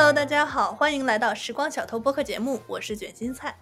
[0.00, 3.54] Hello，大家好，欢迎来到时光小偷播客节目，我是卷心菜，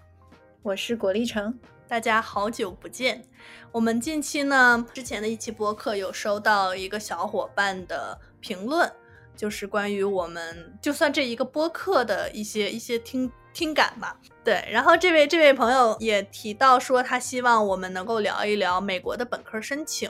[0.63, 1.53] 我是果粒橙，
[1.89, 3.25] 大家好久不见。
[3.73, 8.89] 我们近期呢，之前的一期播客有收到一个小伙伴的评论，
[9.35, 14.17] 就是关于我们就算这一个播客的一些一些听听感吧。
[14.45, 20.09] 对，然后这位这位朋友也提到说，他希望我们能够聊一聊美国的本科申请。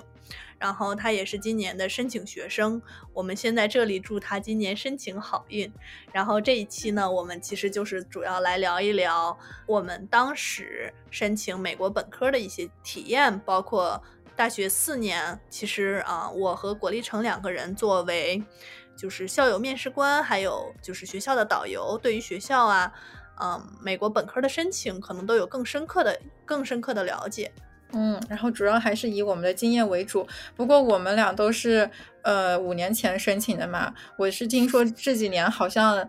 [0.59, 5.73] 然后他也是今年的申请学生，我们先在这里祝他今年申请好运。
[6.13, 14.03] 然后这一期呢，我们其实就是主要来聊一聊我们当时申请美国本科的一些体验，包括
[14.35, 18.43] 大学四年，其实啊，我和果粒橙两个人作为
[18.97, 22.93] 就是校友面试官，还有就是学校的导游，对于学校啊，
[23.41, 27.53] 嗯，美国本科的申请可能都有更深刻的、更深刻的了解。
[27.93, 30.27] 嗯，然后主要还是以我们的经验为主。
[30.55, 31.89] 不过我们俩都是
[32.23, 36.07] 呃五年前申请的嘛，我是听说这几年好像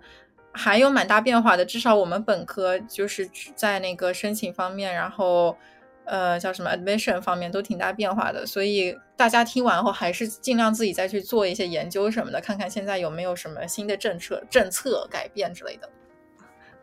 [0.52, 1.64] 还有蛮大变化的。
[1.64, 5.56] 至少我们本科就是在那个申请方面，然后
[6.04, 8.46] 呃叫什么 admission 方面都挺大变化的。
[8.46, 15.90] 所以大家听完后还是尽量自己再去做一些研究什么的，看看现在有没有什么新的政策政策改变之类的。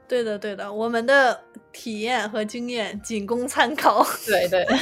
[0.09, 1.41] 对的，对的，我们的
[1.73, 4.07] 体验和经验仅供参考。
[4.27, 4.67] 对对。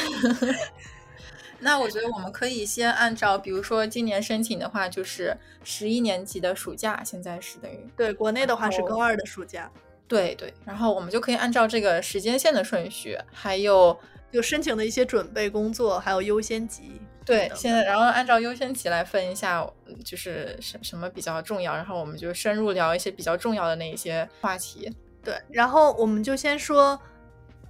[1.61, 9.71] 那我觉得我们可以先按照，比如说今年申请的话，就是十一年级的暑假，现在是等于对国内的话是高二的暑假。
[10.07, 13.99] 对对，然后我们就可以按照这个时间线的顺序，还有
[14.31, 17.01] 就申请的一些准备工作，还有优先级。
[17.25, 19.67] 对，现在然后按照优先级来分一下，
[20.05, 24.93] 就是什什么比较重要，然后我们就深入聊一些比较重要的那一些话题。
[25.25, 27.01] 对，然后我们就先说，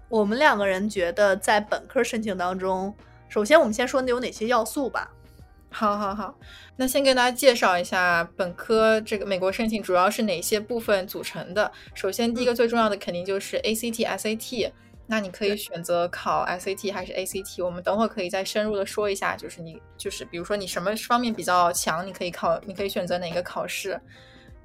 [0.09, 2.95] 我们两个人觉得在本科申请当中，
[3.29, 5.11] 首先我们先说有哪些要素吧。
[5.71, 6.35] 好，好，好，
[6.77, 11.71] 那先跟大家介绍一下本科这个美国申请主要是哪些部分组成的。
[11.95, 14.71] 首先，第一个最重要的肯定就是 ACT、SAT。
[15.07, 24.01] 那你可以选择考 SAT 还是 ACT，我们等会儿可以再深入的说一下，就是你就是比如说你什么方面比较强，你可以考，你可以选择哪个考试。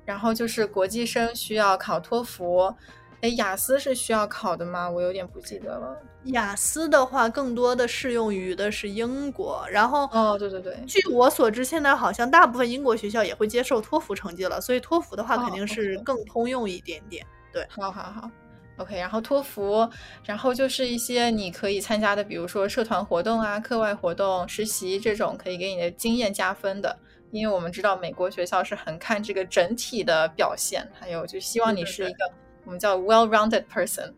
[0.09, 2.73] 然后就是国际生需要考托福，
[3.21, 4.89] 哎，雅思是需要考的吗？
[4.89, 5.95] 我有点不记得了。
[6.23, 9.63] 雅思的话，更多的适用于的是英国。
[9.69, 17.23] 然后，哦，对对对，据我所知，现在好像大部分英国学校也会接受托福成绩了，所以托福的话肯定是更通用一点点。
[17.53, 18.31] 对，好好好
[18.77, 18.97] ，OK。
[18.97, 19.87] 然后托福，
[20.25, 26.97] 然后就是一些你可以参加的，比如说社团活动啊、课外活动、实习这种，可以给你的经验加分的。
[27.31, 32.31] 因为我们知道美国学校是很看这个整体的表现，还有就希望你是一个
[32.65, 34.13] 我们叫 well-rounded person。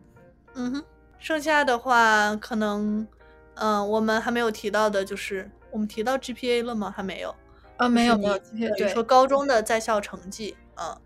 [0.54, 0.84] 嗯哼，
[1.18, 3.06] 剩下的话可能，
[3.54, 6.92] 嗯，我们还没有提到的就是我们提到 GPA 了吗？
[6.94, 7.34] 还没有
[7.76, 8.38] 啊，没有没有，
[8.76, 10.96] 对，说高中的在校成绩，嗯。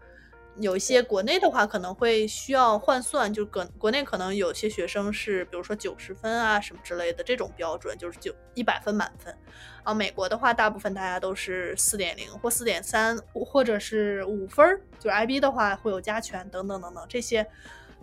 [0.58, 9.36] 有一些国内的话可能会需要换算，就国国内可能有些学生是，比如说九十分啊什么之类的这种标准，就是九一百分满分。
[9.86, 14.80] 啊，美国的话，大部分大家都是四点零或四点三，或者是五分儿。
[14.98, 17.46] 就是 IB 的话会有加权等等等等这些。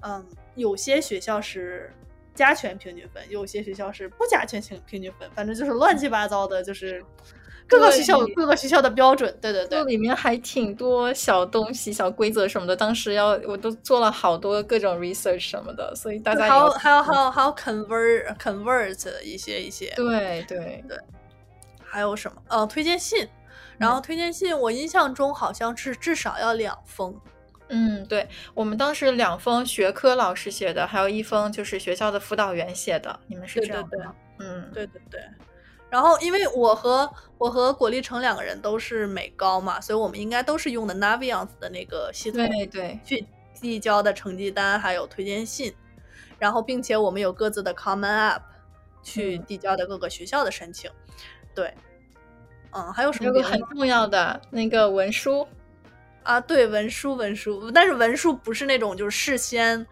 [0.02, 1.92] 嗯，有些学校是
[2.34, 7.04] 加权平均分，有些学校是不加权平平均分，反正就是乱七八糟的，就是。
[7.66, 12.76] 各个学校有各个学校的标准，对对对，里面还挺多小东西、小规则什么的。
[12.76, 20.98] 当时要我都做了好多各种 research 什么的，所以大家还有还有还有还有 convert convert 一些一些，对对对，
[21.94, 22.42] 还有什么？
[22.50, 23.30] 呃，推荐信，
[23.78, 27.16] 然后推荐信我印象中好像是至少要两封。
[27.70, 33.20] 嗯，对我们当时两封学科老师写的，还有一封就是学校的辅导员写的。
[33.28, 34.16] 你们是这样吗？
[34.40, 35.22] 嗯，对对对。
[35.90, 43.26] 然后，因为我和我和果粒橙两个人都是美高嘛，所以我们应该都是用的 Naviance 的那个系统，对对，去
[43.62, 45.72] 递交的成绩单还有推荐信，
[46.40, 48.42] 然后并且我们有各自的 Common App
[49.04, 50.90] 去递交的各个学校的申请，
[51.56, 51.74] 对，
[52.72, 53.28] 嗯，还有什么？
[53.28, 55.48] 有个很重要的那个文书
[56.24, 59.86] 啊，对，文书文书，但是文书不是那种就是事先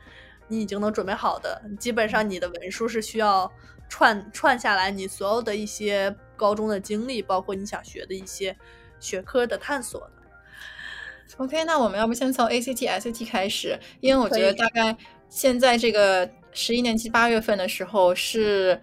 [0.48, 3.52] 你已经能准备好的，基本上你的文书是需要。
[3.94, 8.56] 串串下来，你所有的一些高中的经历，包括你想学的一些
[9.02, 10.14] 学科的探索的。
[11.36, 14.96] OK，那我们要不先从 ACT、SAT 开始，因为我觉得大概
[15.28, 18.80] 现在这个十一年级八月份的时候是，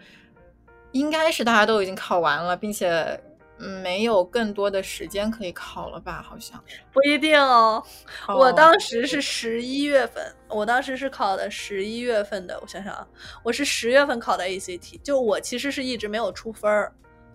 [0.98, 3.20] 应该是大家都已经考完了，并且。
[3.60, 6.22] 嗯，没有更多的时间可以考了吧？
[6.24, 6.62] 好像
[6.92, 7.82] 不一定哦。
[8.28, 12.56] 我当时是十一月份，我当时是考的十一月份的。
[12.62, 13.04] 我想想啊，
[13.42, 16.92] 我是十月份考的 ACT，就我其实是一直没有出分儿。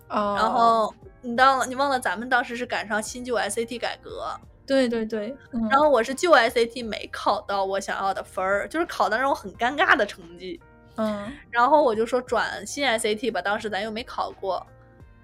[0.08, 0.34] 哦。
[0.38, 4.34] 然后你当你忘了，咱们当时是赶上新旧 SAT 改革，
[4.66, 10.58] 对对对，嗯然后我是旧 SAT 没考到我想要的分儿，就是考的那种很尴尬的成绩。
[10.96, 14.64] 嗯然后我就说转新 SAT 吧，当时咱又没考过，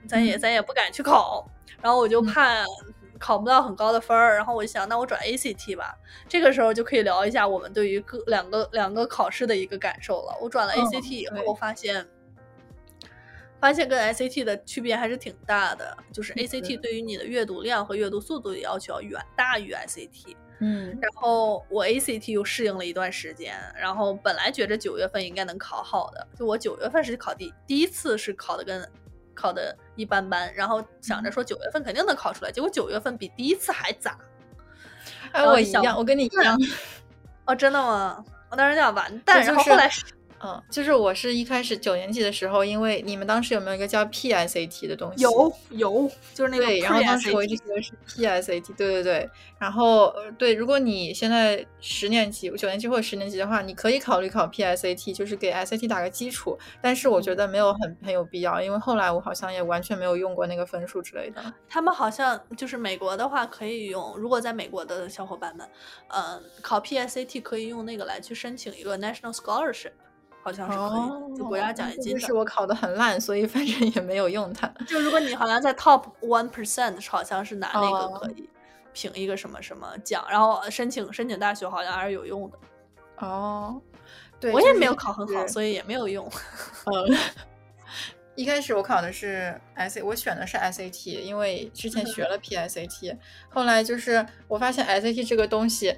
[0.07, 1.49] 咱也嗯咱也不敢去考，
[1.81, 2.65] 然后我就嗯怕
[3.19, 5.95] 考不到很高的分儿，然后我就想，那我转 ACT 吧。
[6.29, 10.37] 这个时候就可以聊一下我们对于各两个两个考试的一个感受了。
[10.41, 12.07] 我转了嗯 ACT 以对后，发现。
[13.61, 20.35] 发现跟 SAT 的区别还是挺大的，就是 ACT 对于你的阅读量和阅读速度的要求要远大于 SAT。
[20.61, 28.87] 嗯然后我 ACT 又适应了一段时间，然后本来觉着九月份应该能考好的，就我九月份是考第第一次是考的跟
[29.35, 34.19] 考的一般般，然后想着说九月份肯定能考出来，结果九月份比第一次还砸。
[35.33, 36.59] 哎，我一样，我跟你一样。
[37.47, 38.23] 哦，真的吗？
[38.51, 39.91] 我当时想完蛋，然后后来
[40.43, 45.23] 嗯，就是我是一开始九年级的时候，因为你们当时有没有一个叫 PSAT 的东西？
[45.23, 49.31] 有有就是那个对，然后当时我一直觉得是 PSAT，对对对。
[49.59, 56.59] 然后呃对，如果你现在十年级、九年级或者十年级的话，你可以考虑考 PSAT，就是给 SAT 打个基础。
[56.81, 61.53] 但是我觉得没有很很有必要，因为后来我好像也完全没有用过那个分数之类的。
[61.69, 65.69] 他们好像就是美国的话可以用，如果在美国的小伙伴们，
[66.09, 69.93] 呃，考 PSAT 可以用那个来去申请一个 National Scholarship，
[70.43, 72.33] 好像是可以，就国家奖学金是。
[72.33, 74.67] 我考的很烂，所以反正也没有用它。
[74.87, 78.49] 就如果你好像在 top one percent，好像是拿那个哦可以
[78.93, 82.59] 评一个什么什么奖，然后申请申请大学好像还是有用的。
[83.19, 83.81] 哦，
[84.41, 86.27] 对，我也没有考很好，所以也没有用。
[86.87, 87.19] 嗯，
[88.35, 93.19] 一开始我考的是 S，我选的是 SAT，因为之前学了 PSAT，
[93.51, 95.95] 后来就是我发现 SAT 这个东西，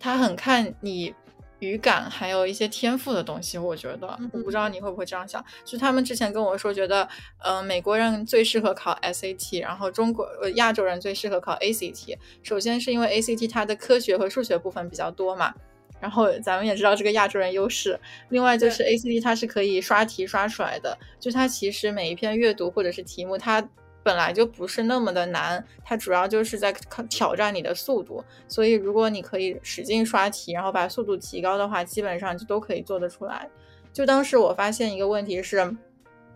[0.00, 1.14] 它很看你
[1.60, 3.56] 语感，还有一些天赋的东西。
[3.56, 5.44] 我觉得，我不知道你会不会这样想。
[5.64, 7.08] 就他们之前跟我说，觉得
[7.38, 12.16] 呃美国人最适合考 SAT，然后中国呃亚洲人最适合考 ACT。
[12.42, 15.54] 首先是因为 ACT 它的科学和数学部分比较多嘛。
[15.98, 17.98] 然后咱们也知道这个亚洲人优势，
[18.28, 23.66] 另外就是 ACT 它是可以刷题刷出来的，就它其实每一篇阅读或者是题目，它
[24.06, 33.50] 本来就不是那么的难，它主要就是在考挑战你的速度，所以如果你可以使劲刷题，然后把速度提高的话，基本上就都可以做得出来。
[33.92, 35.76] 就当时我发现一个问题是，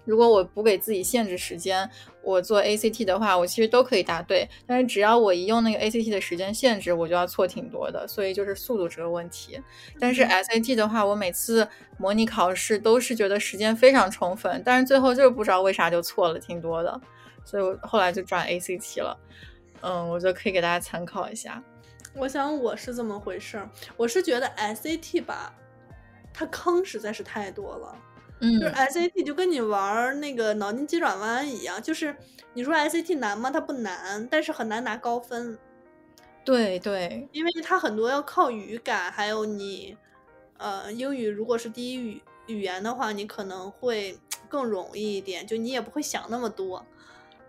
[0.05, 1.89] 如果我不给自己限制时间，
[2.25, 4.49] 我做 ACT 的话，我其实都可以答对。
[4.67, 9.61] 但是只要我一用那个 ACT 的时间限制，我就要错挺多的，所以就是速度这个问题。
[10.01, 11.69] 但是 SAT 的话，我每次
[11.99, 17.01] 模拟考试都是觉得时间非常充分，但是最后就是不知道为啥就错了挺多的，
[17.45, 19.19] 所以我后来就转 ACT 了。
[19.83, 21.63] 嗯，我觉得可以给大家参考一下。
[22.15, 25.55] 我想我是这么回事儿，我是觉得 SAT 吧，
[26.35, 27.97] 它坑实在是太多了。
[28.41, 32.17] 嗯就是 SAT 就跟你玩儿那个脑筋急转弯一样，就是
[32.55, 33.51] 你说 SAT 难吗？
[33.51, 35.59] 它不难，但是很难拿高分，
[36.45, 39.97] 对对，因为它很多要靠语感，还有你，
[40.59, 46.85] 呃，英语如果是第一语语言的话，你可能会更容易一点，就你也不会想那么多。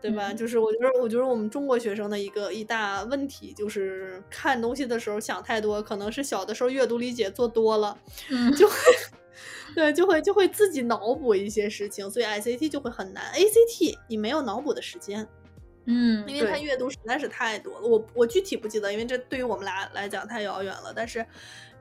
[0.02, 0.32] 对吧？
[0.32, 7.98] 嗯就是我觉得，我觉得我们中国学生的一个一大问题就是看东西的时候想太多，可能是小的时候阅读理解做多了，
[8.30, 8.76] 嗯就会
[9.76, 13.24] 对，就会就会自己脑补一些事情，所以 SAT 就会很难。
[13.34, 15.26] ACT 你没有脑补的时间，
[15.86, 17.88] 嗯，因为它阅读实在是太多了。
[17.88, 20.92] 我我具体不记得，因为这对于我们俩来讲太遥远了。
[20.94, 21.26] 但是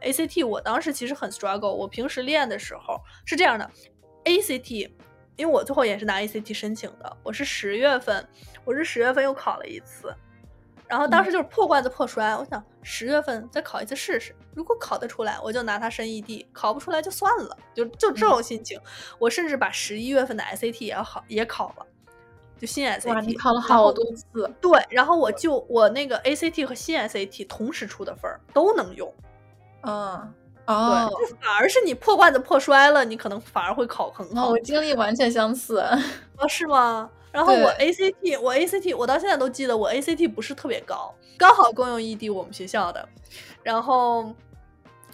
[0.03, 3.69] ACT 我当时其实很 struggle，我平时练的时候是这样的
[4.25, 4.91] ，ACT。
[5.41, 8.29] 因为我最后也是拿 ACT 申请的，我是十月份，
[8.63, 10.15] 我是十月份又考了一次，
[10.87, 18.79] 然后当时就是破罐子破摔，我想十月份再考一次试试，如果考得出来，我就拿它申 ED，考不出来就算了，就就这种心情。
[19.19, 21.87] 我甚至把十一月份的 SAT 也考也考了，
[22.59, 23.23] 就新 SAT。
[23.23, 23.35] 你。
[23.35, 24.27] 考了好多次，
[24.61, 29.11] 对，然后我就我那个 ACT 和新 SAT 同时出的分儿都能用，
[29.85, 30.35] 嗯，
[30.71, 34.33] 对，哦，就反而是你破罐子破摔了，你可能反而会考很好。
[34.35, 35.79] 那我经历完全相似。
[36.37, 37.11] 哦，是吗？
[37.33, 43.09] 然后我 ACT，我 ACT，我到现在都记得我 ACT 不是特别高，刚好共用异地我们学校的。
[43.63, 44.35] 然后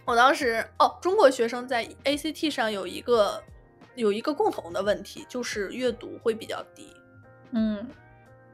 [0.04, 3.42] 我当时哦，中国学生在 ACT 上有一个
[3.96, 6.88] 有一个共同的问题，就是阅读会比较低。
[7.50, 7.86] 嗯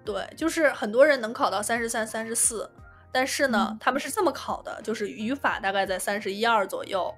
[0.04, 2.68] 对，就是很多人能考到三十三、三十四，
[3.12, 7.14] 但是呢，嗯他们是这么考的，就是语法大概在三十一二左右，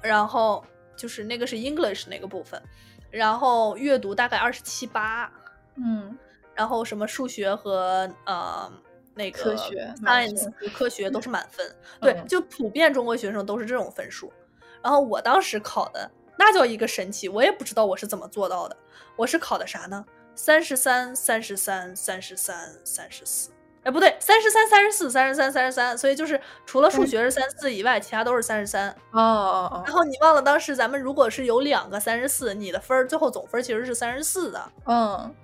[0.00, 0.64] 然后
[0.96, 2.60] 就是那个是 English 那个部分，
[3.10, 5.30] 然后阅读大概二十七八，
[5.76, 6.16] 嗯
[6.54, 8.72] 然后什么数学和呃
[9.14, 14.32] 那个科学满 science 科学都是满分，对，嗯就普遍中国学生都是这种分数。
[14.82, 18.76] 然后我当时考的那叫一个神奇，我也不知道我是怎么做到的。
[19.16, 20.02] 我是考的啥呢？
[20.34, 23.50] 三十三、三十三、三十三、三十四，
[23.82, 28.90] 哎，不对，三十三、三十四、三十三、三十三，所以就是除了数学是三十四以外，其他都是三十三。
[29.12, 29.82] 哦哦哦。
[29.86, 34.72] 然后你忘了当时咱们如果是有两个三十四，你的分儿最后总分其实是三十四的。
[34.84, 35.34] 嗯，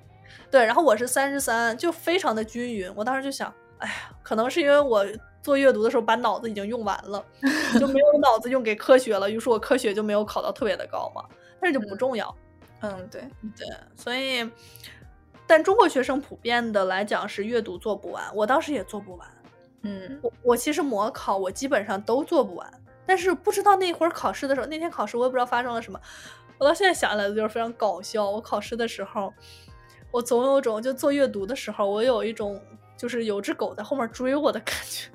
[0.50, 0.62] 对。
[0.66, 2.92] 然后我是三十三，就非常的均匀。
[2.94, 5.02] 我当时就想，哎呀，可能是因为我
[5.42, 7.24] 做阅读的时候把脑子已经用完了，
[7.80, 11.24] 就没有脑子用给科学了，于是我科学就没有考到特别的高嘛。
[11.58, 12.36] 但是就不重要。
[12.82, 13.22] 嗯，对
[13.56, 13.66] 对，
[13.96, 14.46] 所以。
[15.46, 19.28] 但中国学生普遍的来讲是阅读做不完，我当时也做不完。
[19.82, 22.68] 嗯，我我其实模考我基本上都做不完，
[23.06, 26.00] 但是不知道那会儿考试的时候，那天考试我也不知道发生了什么，
[26.58, 28.28] 我到现在想起来就是非常搞笑。
[28.28, 29.32] 我考试的时候，
[30.10, 32.60] 我总有种就做阅读的时候，我有一种
[32.96, 35.08] 就是有只狗在后面追我的感觉，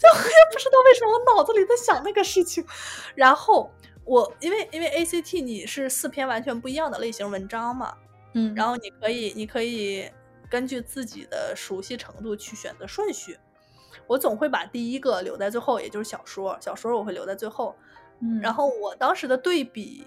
[0.00, 2.66] 就我也不知道为什么我脑子里在想那个事情。
[3.14, 3.70] 然后
[4.04, 7.94] 我因为因为 ACT 你是四篇完全不一样的类型文章嘛。
[8.36, 10.10] 嗯，然后你可以，你可以
[10.50, 13.38] 根据自己的熟悉程度去选择顺序。
[14.06, 16.56] 我总会把第一个留在最后，也就是小说。
[16.60, 17.74] 小说我会留在最后。
[18.20, 20.06] 嗯，然后我当时的对比，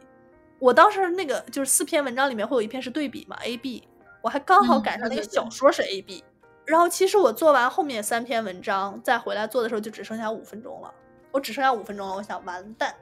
[0.59, 3.87] 我当时那个就是四篇文章里面会有一篇是对比嘛，A B，
[4.21, 6.23] 我还刚好赶上那个小说是 A B。
[6.65, 10.93] 然后其实我做完后面三篇文章，再回来做的时候就只剩下五分钟了。
[11.31, 12.95] 我只剩下五分钟了，我想完蛋。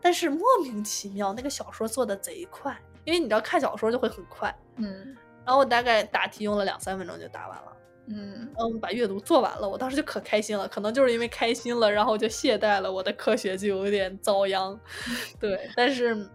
[0.00, 2.76] 但是莫名其妙，那个小说做的贼快。
[3.04, 14.78] 因为你知道看小说就会很快，嗯，然后我大概答题用了两三分钟就答完了，嗯，然后把阅读做完了，我当时就可开心了，可能就是因为开心了，然后就懈怠了，我的科学就有点遭殃，
[15.38, 16.28] 对，但是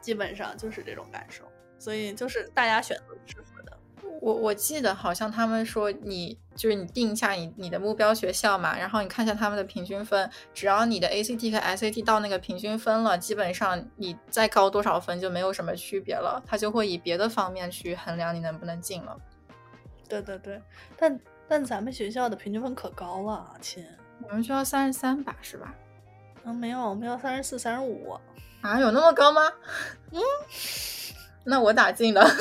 [0.00, 1.44] 基本上就是这种感受，
[1.78, 3.47] 所以就是大家选择适合的。
[4.20, 6.38] 我我记得好像他们说你。
[6.58, 19.16] 就是你定一下你你的目标学校嘛，然后你看一下他们的平均分，只要你的 ACT 和 SAT 到那个平均分了，基本上你再高多少分就没有什么区别了，他就会以别的方面去衡量你能不能进了。
[20.08, 20.60] 对对对，
[20.96, 23.86] 但但咱们学校的平均分可高了，亲，
[24.28, 25.72] 我们学校三十三吧，是吧？
[26.42, 28.18] 嗯，没有，我们要三十四、三十五。
[28.62, 29.42] 啊，有那么高吗？
[30.10, 30.20] 嗯，
[31.46, 32.28] 那我咋进了。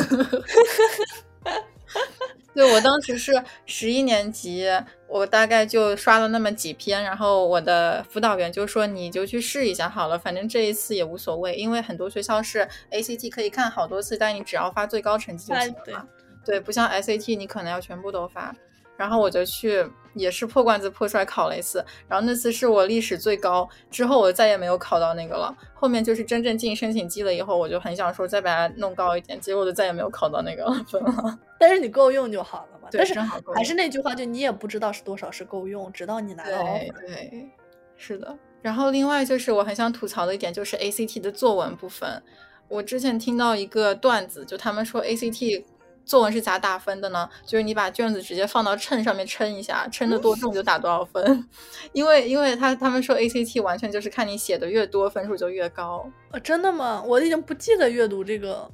[2.57, 3.31] 对我当时是
[3.67, 4.67] 十一年级，
[5.07, 16.07] 我大概就刷了那么几篇，然后我的辅导员就说你就去试一下好了，反正这一次也无所谓，因为很多学校是 ACT 可以看好多次，但你只要发最高成绩就行了。
[16.43, 18.55] 对，不像 SAT 你可能要全部都发。
[18.97, 25.55] 然后我就去，也是破罐子破摔考了一次，然后那次是我历史最高，之后我再也没有考到那个了。
[25.75, 31.39] 后面就是真正进申请季了以后，我就很想说再把它弄高一点，结果就再也没有考到那个分了。
[31.59, 32.89] 但是你够用就好了嘛。
[32.89, 33.53] 对，正好够。
[33.53, 36.63] 还是那句话，就你也不知道是多少是够用，直到你拿到。
[36.63, 37.49] 对对，
[37.95, 38.35] 是的。
[38.63, 42.21] 然后另外就是我很想吐槽的一点就是 ACT 的作文部分，
[42.67, 45.63] 我之前听到一个段子，就他们说 ACT。
[46.07, 47.29] 作文是咋打分的呢？
[47.45, 51.47] 就是你把卷子直接放到秤上面称一下，称的多重就打多少分。
[51.91, 56.09] 因为，因为他他们说 ACT 完全就是看你写的越多，分数就越高。
[56.31, 57.03] 啊，真的吗？
[57.05, 58.67] 我已经不记得阅读这个，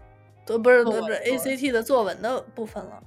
[0.46, 3.02] 都不是不是 ACT 的作文的部分了。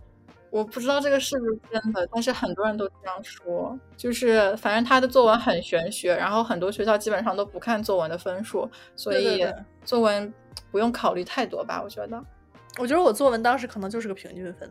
[0.51, 3.79] 我不知道这个是不是真的，但是很多人都这样说。
[3.97, 9.47] 就是反正他的作文很玄学，然后很多学校基本上都不看作文的分数，所以
[9.85, 10.33] 作文
[10.71, 11.81] 不用考虑太多吧？
[11.85, 12.23] 我觉得。
[12.79, 14.71] 我觉得我作文当时可能就是个平均分，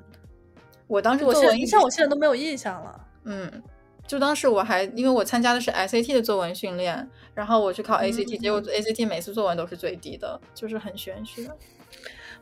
[0.88, 3.08] 我当时作文像我现在都没有印象了。
[3.24, 3.64] 嗯，
[4.06, 11.50] 就当时我还因为我参加的是 SAT 的作文训练，然后我去考 ACT，结果 ACT 每次作文都是最低的，就是很玄学。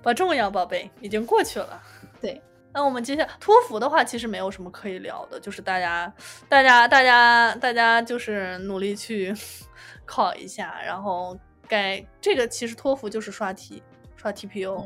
[0.02, 1.82] 不重要，宝贝，已经过去了。
[2.20, 2.42] 对，
[2.74, 6.14] 那我们接下来托福的话，其实没有什么可以聊的，就是大家、
[6.50, 9.34] 大家、大家、大家就是努力去
[10.06, 11.38] 考一下，然后
[11.70, 13.82] 该这个其实托福就是刷题，
[14.18, 14.86] 刷 TPO。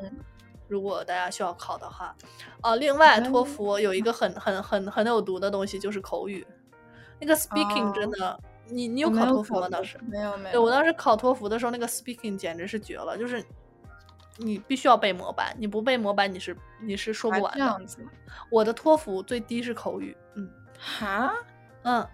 [0.67, 2.15] 如果大家需要考的话，
[2.61, 6.45] 啊，另外托福有一个很很很很有毒的东西，就是口语。
[7.19, 9.67] 那个 speaking 真的，你你有考托福吗？
[9.69, 10.51] 当时没有没有。
[10.51, 13.43] 对我当时考托福的时候，那个 speaking 简直是绝了，就是
[14.37, 17.59] 你必须要背模板，你不背模板你是你是说不完的。
[17.59, 17.99] 这样子。
[18.51, 20.47] 我的托福最低是口语，嗯。
[20.77, 21.33] 哈？
[21.83, 22.07] 嗯。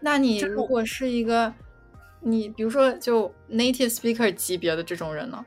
[0.00, 1.50] 那你如果是一个
[2.20, 5.42] 你比如说就 native speaker 级别的这种人呢，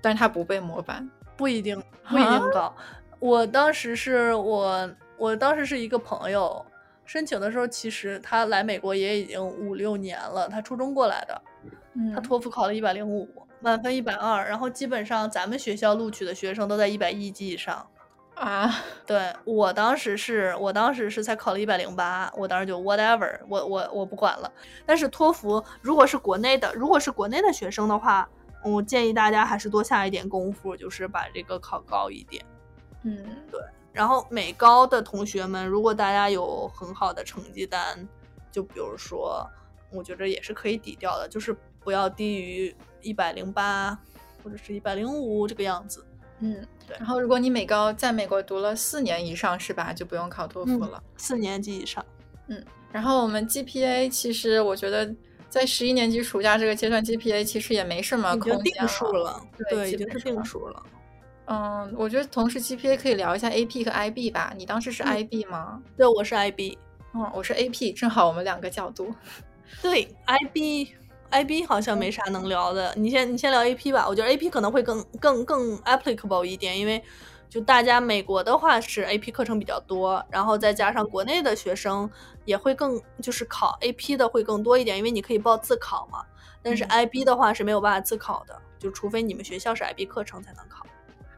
[0.00, 1.08] 但是他不背模板。
[1.38, 2.74] 不一定，不一定高。
[3.20, 6.66] 我当时是我，我当时是一个朋友
[7.04, 11.40] 申请的时候，其实他来美国也已经五六年了，他初中过来的，
[12.12, 13.28] 他托福考了一百零五，
[13.60, 17.86] 满分一百二，然后基本上咱们学校录取的学生都在一百一及以上
[18.34, 18.68] 啊。
[19.06, 24.52] 对我当时是我当时是才考了一百零八，我当时就 whatever，我我我不管了。
[24.84, 28.28] 但是托福如果是国内的，如果是国内的学生的话。
[28.64, 32.44] 我建议大家还是多下一点功夫，就是把这个考高一点。
[33.02, 33.16] 嗯，
[33.50, 33.60] 对。
[33.92, 38.06] 然后美高的同学们，如果大家有很好的成绩单，
[38.52, 39.48] 就比如说，
[39.90, 43.98] 我觉得也是可以抵掉的，就是不要低于一百零八
[44.44, 46.04] 或者是一百零五这个样子。
[46.40, 49.92] 嗯，对然后如果你美高在美国读了四年以上，是吧？
[49.92, 51.02] 就不用考托福了。
[51.16, 52.04] 四年级以上。
[52.46, 55.14] 嗯然后我们 GPA 其实我觉得
[55.48, 59.40] 在十一年级暑假这个阶段，GPA 其实也没什么已经空间定数了，
[59.70, 60.82] 对，已经是定数了。
[61.46, 64.52] 嗯，我觉得同时 GPA 可以聊一下 AP 和 IB 吧。
[64.56, 65.80] 你当时是嗯 IB 吗？
[65.96, 66.76] 对，我是 IB。
[67.14, 69.14] 嗯，我是 AP，正好我们两个角度。
[69.80, 70.88] 对，IB
[71.30, 72.92] IB 好像没啥能聊的。
[72.96, 77.02] 你先你先聊 AP 吧，我觉得 AP 可能会更更更 applicable 一点，因为
[77.48, 82.08] 就大家美国的话是 AP 课程比较多，然后再加上国内的学生
[82.48, 86.24] 也会更就是考 AP 的会更多一点，因为你可以报自考嘛。
[86.62, 90.86] 但是嗯 IB 的话是没有办法自考的，就除非你们学校是 IB 课程才能考。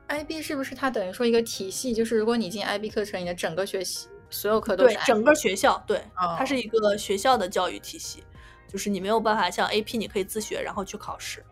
[0.07, 1.93] IB 是不是它等于说一个体系？
[1.93, 8.23] 就是如果你进 IB 课程，你的整个学习所有课都是，IB 对整个学校，对，哦它是一个学校的教育体系，
[8.69, 11.45] 就是你没有办法像 AP 你可以自学然后去考试。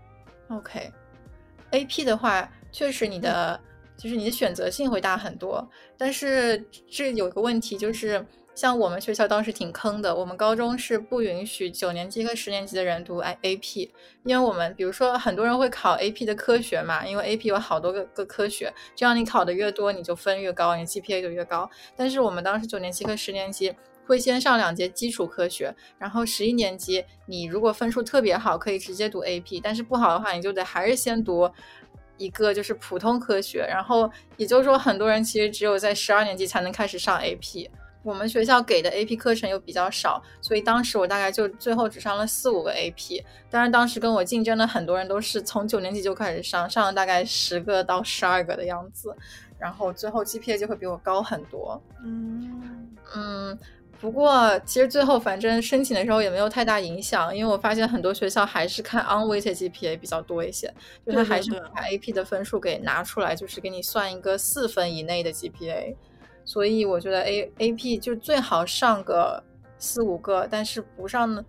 [0.51, 0.93] OK。
[1.73, 3.61] AP 的话，确实你的、
[3.99, 8.25] 就是你的选择性会大很多，但是这有个问题就是。
[8.55, 13.89] 像我们学校当时挺坑的，我们高中是不允许九年级和十年级的人读 I AP，
[14.25, 21.71] 因为我们比如说很多人会考 AP 的科学嘛，因为 AP 有好多个个科学，这样你考的越多，你就分越高，你 GPA 就越高。
[21.95, 23.73] 但是我们当时九年级和十年级
[24.05, 31.49] 会先上两节基础科学，然后十一年级你如果分数特别好，可以直接读 AP，但是不好的话，你就得还是先读
[32.19, 33.67] 一个就是普通科学。
[33.67, 37.71] 然后也就是说，很多人其实只有在十二年级才能开始上 AP。
[38.05, 43.23] 我们学校给的 AP 课程又比较少，所以当时我大概就最后只上了四五个 AP。
[43.51, 49.15] 当然，当时跟我竞争的很多人都是从九年级就开始上，上了大概十个到十二个的样子，
[49.59, 51.79] 然后最后 GPA 就会比我高很多。
[52.03, 53.59] 嗯，嗯，
[54.01, 60.73] 不过其实最后反正申请的时候也没有太大影响，因为我发现很多学校还是看 unweighted GPA 比较多一些，
[61.05, 65.95] 就他对对还是把 AP 的分数给拿出来，就是给你算一个四分以内的 GPA。
[66.45, 69.43] 所以我觉得 A A P 就最好上个
[69.79, 71.45] 四五个，但是不上呢，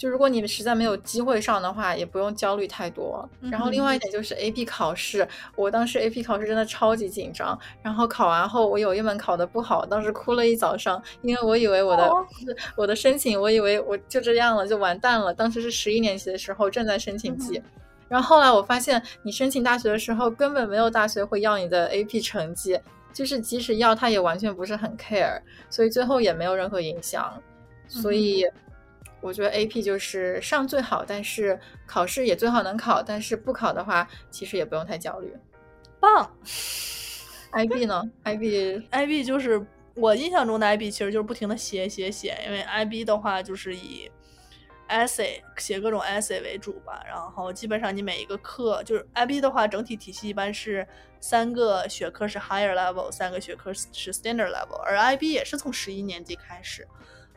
[0.00, 3.28] 就如果你们实在没有机会上的话，也不用焦虑太多。
[3.38, 12.26] 然后另外一点就是 A P 考试，我当时 A P 考试真的超级紧张，然后考完后我有一门考的不好，当时哭了一早上，因为我以为我的、哦
[12.76, 15.34] 我的申请，我以为我就这样了，就完蛋了。
[15.34, 17.62] 当时是十一年级的时候，正在申请季。
[18.08, 22.80] 然后后来我发现，你申请大学的时候，根本没有大学会要你的 AP 成绩，
[23.12, 27.30] 就是即使要，他也完全不是很 care，所以最后也没有任何影响。
[27.86, 28.46] 所以
[29.20, 35.34] 我觉得 AP 就是上最好，但是考试也最好能考，但是不考的话，其实也不用太焦虑。
[36.00, 36.30] 棒。
[37.52, 39.60] IB 呢？IB IB 就是
[39.94, 44.08] 我印象中的 IB，其实就是不停的写写写，因为 IB 的话就是以
[44.88, 50.86] essay 写各种 essay 为主吧，然后基本上你每一个课就是 IB 的话，整体体系一般是
[51.18, 56.86] 三个学科是 higher level，三个学科是 standard level，而 IB 也是从十一年级开始，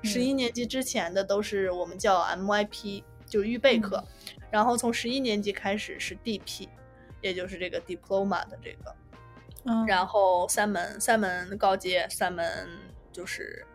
[0.03, 4.03] 十一年级之前的都是我们叫 MYP，就是预备课，
[4.51, 6.67] 然后从十一年级开始是 DP，
[7.21, 8.95] 也就是这个 diploma 的这个。
[9.65, 12.67] 嗯，然后三门三门高阶，三门
[13.11, 13.65] 就是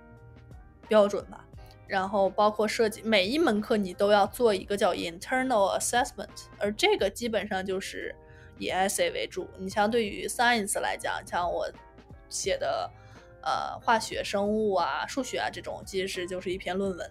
[0.86, 1.44] 标准吧。
[1.86, 8.14] 然后包括设计，每一门课你都要做一个叫 internal assessment，而这个基本上就是
[8.58, 9.48] 以 essay 为主。
[9.58, 11.66] 你像对于 science 来讲，像我
[12.28, 12.90] 写的
[13.48, 17.10] 呃化学、生物啊、数学啊这种，其实就是一篇论文，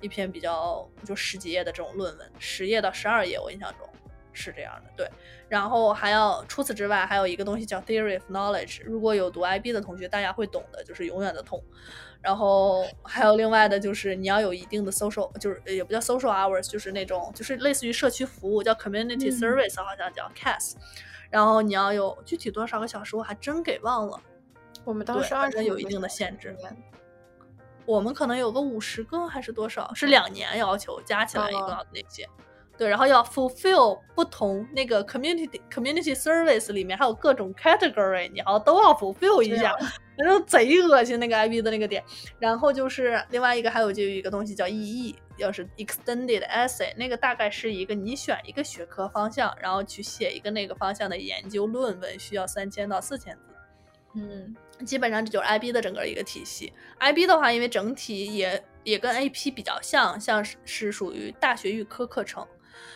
[0.00, 3.88] 一篇比较就十几页的这种论文，十页到十二页，我印象中
[4.32, 4.90] 是这样的。
[4.96, 5.10] 对，
[5.48, 8.82] 然后还要除此之外，还有一个东西叫 theory of knowledge。
[8.84, 11.60] 如果有读 IB 的同学，大家会懂的，就是永远的痛。
[12.20, 20.74] 然后还有另外的就是你要有一定的 social，就是也不叫 social hours，就是那种就是类似于社区服务，叫 community 嗯 service，、好像叫 CAS。
[21.30, 24.20] 然后你要有具体多少个小时，我还真给忘了。
[24.88, 26.56] 我们当时二十有一定的限制。
[27.84, 29.92] 我们可能有个五十个还是多少？
[29.92, 32.26] 是两年要求加起来一个哦那些。
[32.78, 39.76] 对，然后要 fulfill 不同那个 community community service 里面还有各种 category，你要都要 fulfill 一下，
[40.16, 42.02] 反正贼恶心那个 IB 的那个点。
[42.38, 53.54] 然后就是另外一个还有就有一个东西叫 EE，要是 extended essay，那个大概是一个你选一个学科方向，然后去写一个那个方向的研究论文，需要三千到四千字。
[54.14, 56.72] 嗯基本上这就是 IB 的整个一个体系。
[57.00, 62.46] IB 的话，因为整体也也跟 AP 比较像，像是是属于大学预科课程，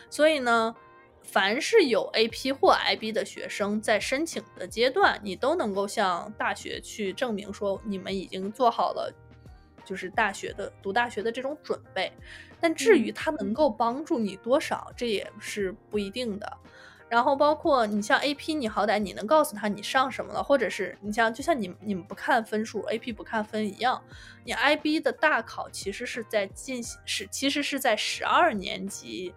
[0.09, 0.75] 所以呢，
[1.23, 9.13] 凡是有 AP 或 IB 的学生，在申请的阶段，你都能够向大学去证明说你们已经做好了，
[9.85, 12.13] 就是大学的读大学的这种准备。
[12.61, 16.59] 但至于它能够帮助你多少，这也是不一定的。
[17.13, 24.03] 然后包括你像 AP，你好歹你能告诉他你上什么了，或者是你像就像你你们不看分数，AP 不看分一样，
[24.47, 29.35] 你 IB 的大考其实是在进行是其实是在十二年级，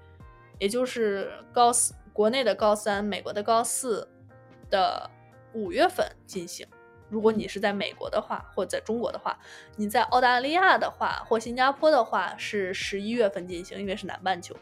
[0.57, 4.07] 也就是高四国内的高三，美国的高四
[4.69, 5.11] 的
[5.51, 6.65] 五月份进行。
[7.09, 9.37] 如果你是在美国的话，或在中国的话，
[9.75, 14.55] 你在澳大利亚的话，或新加坡的话是十一月份进行，因为是南半球；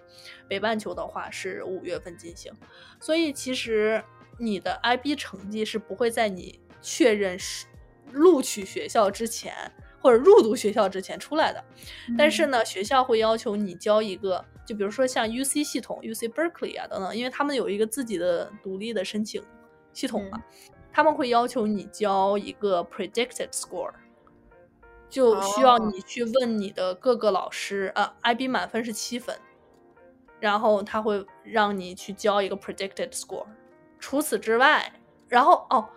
[0.48, 2.52] 北半球的话是五月份进行。
[3.00, 4.04] 所以其实
[4.38, 7.66] 你的 IB 成绩是不会在你确认是
[8.12, 9.54] 录取学校之前，
[10.02, 11.64] 或者入读学校之前出来的。
[12.18, 19.42] 但是呢，学校会要求你交一个，就比如说像 UC 系统、UC Berkeley 啊等等，因为他们有一个自己的独立的申请
[19.94, 20.44] 系统嘛。
[20.94, 23.92] 他们会要求你交一个 predicted score，
[25.10, 29.36] 就需要你去问你的各个老师，呃，IB 满分是七分，
[30.40, 33.48] 然后他会让你去交一个 predicted score。
[34.00, 34.94] 除此之外，
[35.28, 35.90] 然后哦，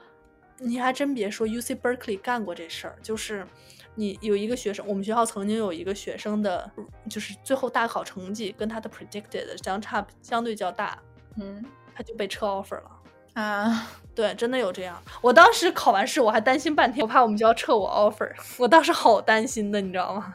[0.58, 3.46] 你还真别说，UC Berkeley 干过这事儿，就是
[3.94, 6.70] 你有一个学生，我们学校曾经有一个学生的，
[7.10, 10.98] 就是最后大考成绩跟他的 predicted 相差相对较大，
[11.36, 11.62] 嗯，
[11.94, 12.95] 他就被撤 offer 了。
[13.36, 15.00] 啊，对，真的有这样。
[15.20, 20.34] 我当时考完试，我还担心半天，我怕我们就要撤我 offer，我当时好担心的，你知道吗？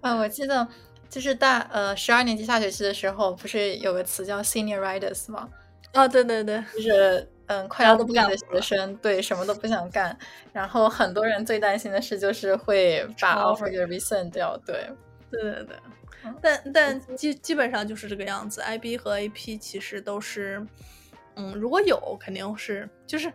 [0.00, 0.66] 啊，我记得
[1.10, 5.46] 就是大呃十二年级下学期的时候，不是有个词叫 senioritis 吗？
[5.92, 10.16] 啊，对对对，就是嗯，快要毕业的学生，对，什么都不想干。
[10.54, 14.56] 然后很多人最担心的事，就是会把 offer 给 rescind 掉。
[14.64, 14.88] 对，
[15.30, 15.76] 对对对。
[16.40, 18.62] 但但基基本上就是这个样子。
[18.62, 20.66] IB 和 AP 其实都是。
[21.36, 23.32] 嗯，如果有肯定是，就是，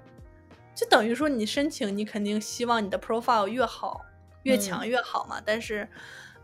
[0.75, 4.05] 就等于说你申请，你肯定希望你的 profile 越好
[4.43, 5.41] 越强越好嘛。
[5.43, 5.87] 但是，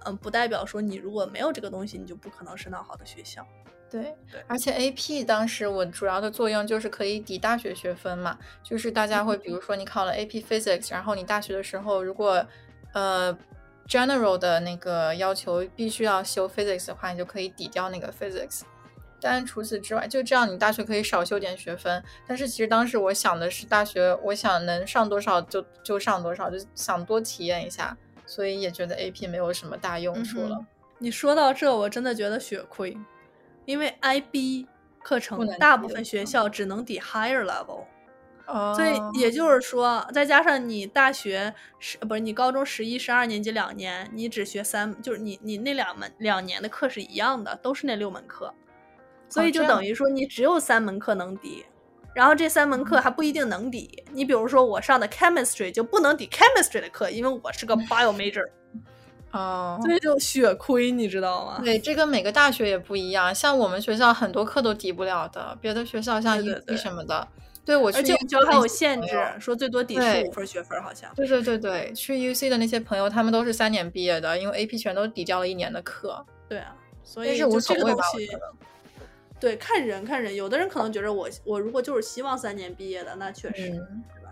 [0.05, 3.45] 嗯，不代表说你如果没有这个东西，你就不可能升到好的学校。
[3.89, 12.43] 对对，而且 AP 当时我主要的作用就是可以抵大学学分嘛，就是大家会比如说你考了 AP Physics，然后你大学的时候如果
[12.93, 13.37] 呃
[13.87, 18.61] general 的那个要求必须要修 Physics 的话，你就可以抵掉那个 Physics。
[19.23, 22.03] 但除此之外，就这样，你大学可以少修点学分。
[22.27, 30.65] 但是其实当时我想的是，大学我想能上多少就就上多少，就想多体验一下，所以也觉得 AP 没有什么大用处了。
[30.99, 32.97] 你说到这，我真的觉得血亏，
[33.65, 34.67] 因为 IB
[35.01, 37.85] 课程大部分学校只能抵 higher level，
[38.75, 48.53] 所以也就是说，再加上你大学十不是你高中十一、十二年级两年，你只学三，就是你你那两门两年的课是一样的，都是那六门课。
[49.29, 51.65] 所以就等于说你只有三门课能抵，
[52.13, 54.03] 然后这三门课还不一定能抵。
[54.11, 58.45] 你比如说我上的 chemistry 就不能抵 chemistry 的课，因为我是个 bio major，
[59.31, 61.59] 哦，所以就血亏，你知道吗？
[61.63, 63.33] 对，这跟每个大学也不一样。
[63.33, 67.27] 像我们学校很多课都抵不了的，别的学校像 U 什么的，
[67.65, 71.11] 对我去而且学校还有限制，说最多抵十五分学分，好像。
[71.15, 76.23] 对对对对，去 UC 的那些朋友，他们都是三年毕业的，因为 AP 全都抵掉了一年的课。
[76.47, 78.29] 对啊，所以就这个东西。
[79.43, 83.79] 对，看人看人，有的人可能觉得我我如果就是希望三年毕业的，那确实，是
[84.23, 84.31] 吧？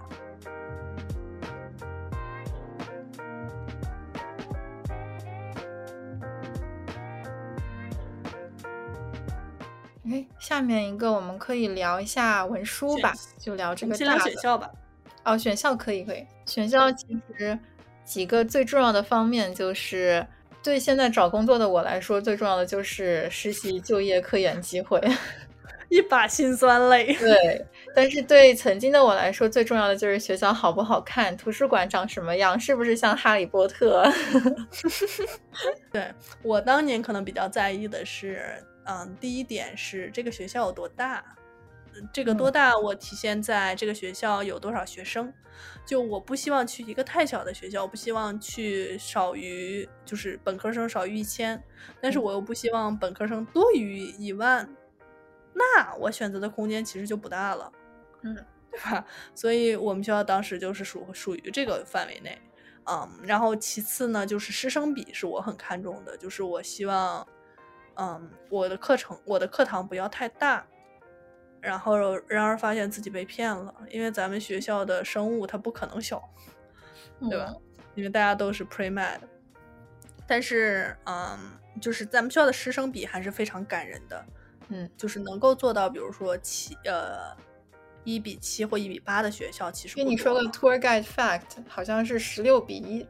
[10.09, 14.71] 哎，下面一个我们可以聊一下文书吧，就聊这个先聊选校吧。
[15.25, 17.05] 哦，选校可以可以，选校其
[17.37, 17.59] 实
[18.05, 20.25] 几个最重要的方面就是。
[20.63, 25.01] 对现在找工作的我来说，最重要的就是实习、就业、科研机会，
[25.89, 27.13] 一把辛酸泪。
[27.19, 34.03] 对，但是对曾经的我来说，最重要的就是学校好不好看，图书馆长什么样，是不是像哈利波特？
[35.91, 36.11] 对
[36.43, 41.23] 我当年可能比较在意的是，嗯，第一点是这个学校有多大。
[42.13, 42.77] 这个多大？
[42.77, 45.31] 我体现在这个学校有多少学生？
[45.85, 51.61] 就我不希望去一个太小的学校，我不希望去少于就是本科生少于一千，
[51.99, 54.69] 但是我又不希望本科生多于一万，
[55.53, 57.71] 那我选择的空间其实就不大了，
[58.21, 58.35] 嗯，
[58.69, 59.05] 对吧？
[59.35, 62.39] 所以我们学校当时就是属属于这个范围内，
[62.85, 67.27] 嗯，然后其次呢，就是师生比是我很看重的，就是我希望，
[67.95, 70.65] 嗯，我的课程我的课堂不要太大。
[71.61, 76.21] 然后，然而发现自己被骗了，因为咱们学校的生物它不可能小，
[77.29, 77.53] 对吧？
[77.93, 79.19] 因为大家都是 pre med，
[80.25, 81.37] 但是，嗯，
[81.79, 84.25] 就是咱们学校的师生比还是非常感人的，
[84.69, 87.35] 嗯，就是能够做到，比如说七呃
[88.03, 93.05] 一比七或一比八的学校，其实跟你说个 tour guide fact，好像是十六比一，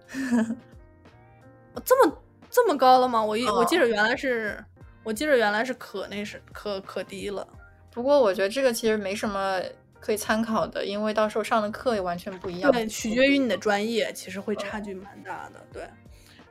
[1.85, 2.17] 这么
[2.49, 3.23] 这么高了吗？
[3.23, 4.61] 我一、我记得原来是，
[5.03, 7.47] 我记得原来是可那是可可低了。
[7.91, 9.59] 不过我觉得这个其实没什么
[9.99, 12.71] 可以参考的，因为到时候上的课也完全不一样。
[12.71, 15.61] 对，取决于你的专业，其实会差距蛮大的。
[15.73, 15.87] 对，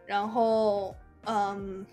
[0.07, 1.85] 然后嗯，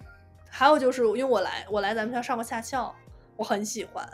[0.49, 2.93] 还有就是因为我来我来咱们学校上过夏校，
[3.35, 4.07] 我很喜欢，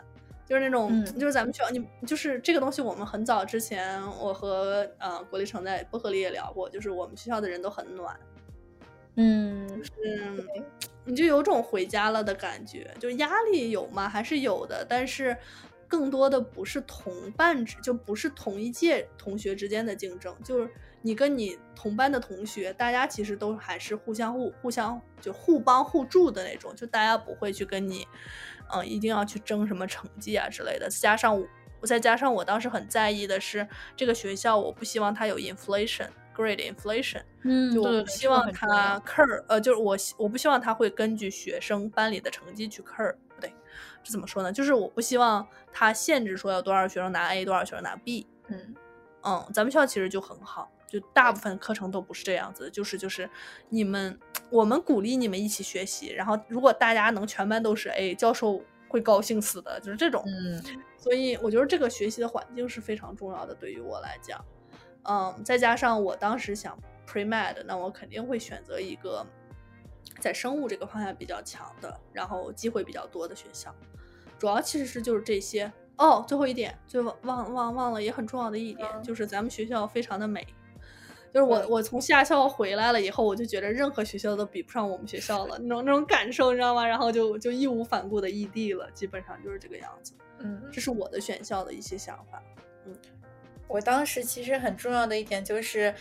[0.46, 8.16] 就是那种、嗯就是咱们学校你就是这个东西，我们很早之前我和呃国立城在薄荷里也聊过，就是我们学校的人都很暖。
[9.16, 9.66] 嗯，
[10.04, 10.46] 嗯，
[11.04, 14.08] 你就有种回家了的感觉，就压力有吗？
[14.08, 15.36] 还是有的，但是
[15.86, 20.68] 更多的不是同伴之，就不是同一届同学之间的竞争，就是
[21.02, 28.06] 你跟你同班的同学，大家其实都还是互相互互相就互帮互助的那种，就大家不会去跟你，
[28.74, 30.88] 嗯，一定要去争什么成绩啊之类的。
[30.88, 31.38] 加上
[31.80, 36.08] 我再加上我当时很在意的是这个学校，我不希望它有 inflation。
[36.34, 43.52] Grade inflation，嗯，就我不希望他 cur，呃，就是我希我不希望他会根据学生班里的成绩去 cur，不对，
[44.02, 44.52] 这怎么说呢？
[44.52, 48.26] 就是我不希望他限制说要多少学生拿 A，多少学生拿 B。
[48.48, 48.74] 嗯
[49.22, 53.28] 嗯，咱们学校其实就很好，就大部分课程都不是这样子，就是就是
[53.68, 54.18] 你们
[54.50, 60.22] 我们鼓励你们一起学习，然后如果大家能全班都是 A，教授会高兴死的，就是这种。
[60.26, 60.62] 嗯
[61.04, 64.42] 所以我觉得这个学习的环境是非常重要的，对于我来讲，
[65.04, 69.24] 嗯，再加上我当时想 pre med，那我肯定会选择一个
[70.20, 73.74] 在生物这个方向比较强的，然后机会比较多的学校。
[74.38, 76.24] 主要其实是就是这些哦。
[76.26, 80.46] 最后一点，最忘忘忘忘了也很重要的一点，嗯就是咱们学校非常的美。
[81.32, 86.86] 就是我我从夏校回来了以后，我就觉得任何学校都比不上我们学校了，那种那种感受，你知道吗？
[86.86, 90.14] 然后就就义无反顾的异地了，基本上就是这个样子。
[90.38, 92.40] 嗯，这是我的选校的一些想法。
[93.68, 95.94] 我当时其实很重要的一点就是，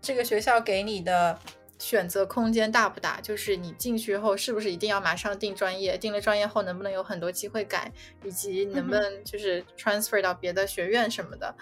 [0.00, 1.38] 这个学校给你的
[1.78, 3.20] 选择空间大不大？
[3.20, 5.96] 就是你进去后是不是一定要马上定专业？
[5.96, 7.90] 定了专业后能不能有很多机会改，
[8.24, 11.54] 以及能不能就是 transfer 到别的学院什么的。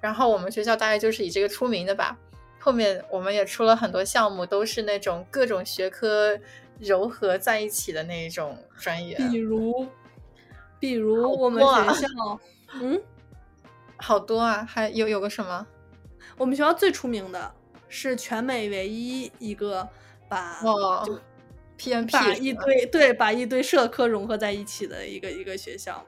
[0.00, 2.18] 然后我们学校大概就是以这个出名的吧。
[2.58, 6.38] 后面我们也出了很多项目，都是那种各种学科
[6.80, 9.86] 糅合在一起的那一种专业，比如，
[10.78, 12.08] 比如我们学校，
[12.80, 13.02] 嗯，
[14.02, 14.66] 好多啊！
[14.68, 15.66] 还有有个什么？
[16.36, 17.54] 我们学校最出名的
[17.88, 19.88] 是全美唯一一个
[20.28, 21.18] 把哦就
[21.78, 26.04] ，PNP 把一堆对把一堆社科融合在一起的一个一个学校，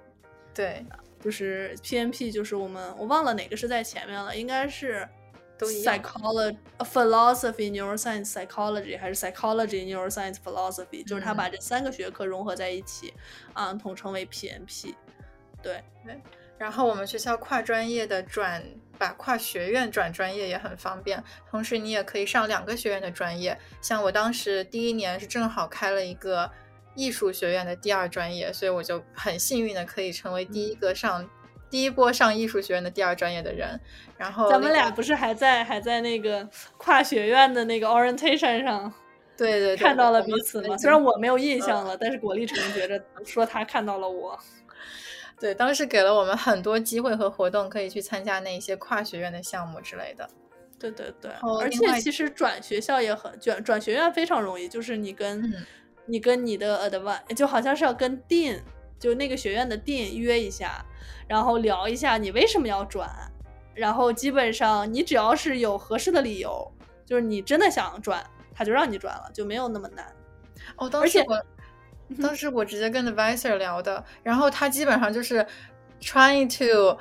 [0.52, 0.85] 对
[1.22, 5.09] 就是 PMP，就是我们我忘了哪个是在前面了，应该是
[5.57, 13.14] 都一样 psychology、philosophy、neuroscience、psychology 还是 psychology、neuroscience、philosophy，就是它嗯把这三个学科融合在一起，
[13.52, 14.94] 啊，统称为 PMP。
[15.62, 16.20] 对对，
[16.57, 18.62] 然后我们学校跨专业的转，
[18.97, 23.59] 把跨学院转专业也很方便，同时你也可以上两个学院的专业。
[23.81, 26.51] 像我当时第一年是正好开了一个
[26.95, 31.29] 艺术学院的第二专业，所以我就很幸运的可以成为第一个上、
[31.69, 33.79] 第一波上艺术学院的第二专业的人。
[34.17, 38.90] 然后咱们俩不是还在还在那个跨学院的那个 orientation 上
[39.37, 40.79] 对对对看到了彼此吗？
[40.79, 44.38] 虽然我没有印象了，但是果粒橙觉着说他看到了我。
[45.38, 50.29] 对当时给了我们很多机会和活动，可以去参加那一些跨学院的项目之类的。
[50.79, 55.66] 对对对，而且其实转学校也很转转学院非常容易，就是你跟、嗯
[56.07, 58.61] 你跟你的 advan 就好像是要跟 dean
[58.99, 60.85] 就那个学院的 dean 约一下，
[61.27, 63.09] 然后聊一下你为什么要转，
[63.73, 66.70] 然后基本上你只要是有合适的理由，
[67.07, 68.23] 就是你真的想转，
[68.55, 70.05] 他就让你转了，就没有那么难。
[70.77, 71.47] 哦，当而且时我
[72.23, 75.47] 当时我直接跟 advisor 聊的，然后他基本上就是
[76.01, 76.99] trying to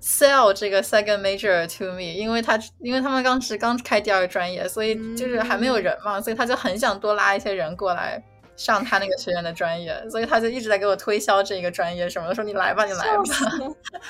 [0.00, 8.22] sell 这个 second major to me，因为他因为他们当时刚开第二个专业，所以就是还没有人嘛，所以他就很想多拉一些人过来。
[8.56, 13.24] 上他那个学院的专业，所以他就一直在给我推销这个专业什么的，说你来吧，你来吧。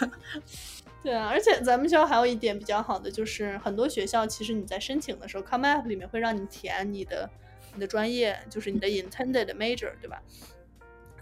[1.02, 7.26] 对啊，而且咱们学校还有一点比较好的，就是很多学校其实你在申请的时候，Come App 里面会让你填你的
[7.74, 10.22] 你的专业，就是你的 intended major，对吧？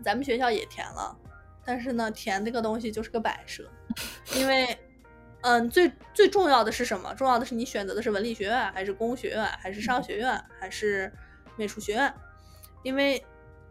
[0.02, 1.16] 咱们学校也填了，
[1.64, 3.70] 但是呢，填这个东西就是个摆设，
[4.34, 4.76] 因为，
[5.42, 7.14] 嗯，最最重要的是什么？
[7.14, 11.12] 重要的是你选择的是文理学院，还是工学院，还是商学院，还是
[11.56, 12.12] 美术学院？
[12.82, 13.24] 因为，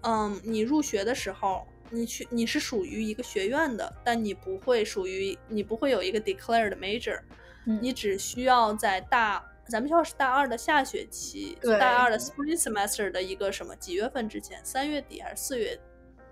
[0.04, 7.20] 嗯，你入学的时候，你去你是属于一个学院的，但你不会属于你不会有一个 declared major，、
[7.66, 15.80] 嗯你只需要在大咱们学校是大二的下学期，对大二的 spring semester 的一个什么几月份之前，三月底还是四月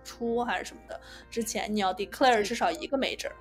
[0.03, 0.99] 初还是什么的
[1.31, 3.31] 之前，你要 declare 至少一个 major，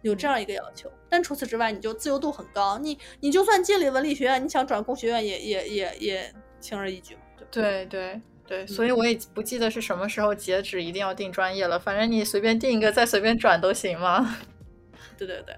[0.00, 0.90] 有这样一个要求。
[1.10, 7.20] 但除此之外，你就自由度很高，你你就算进了文理学院，你想转工学院也也也也轻而易举嘛。
[7.50, 14.36] 对对对，所以我也不记得是什么时候截止一定要定专业了，反正你随便定一个再随便转都行嘛。
[15.18, 15.54] 对对对。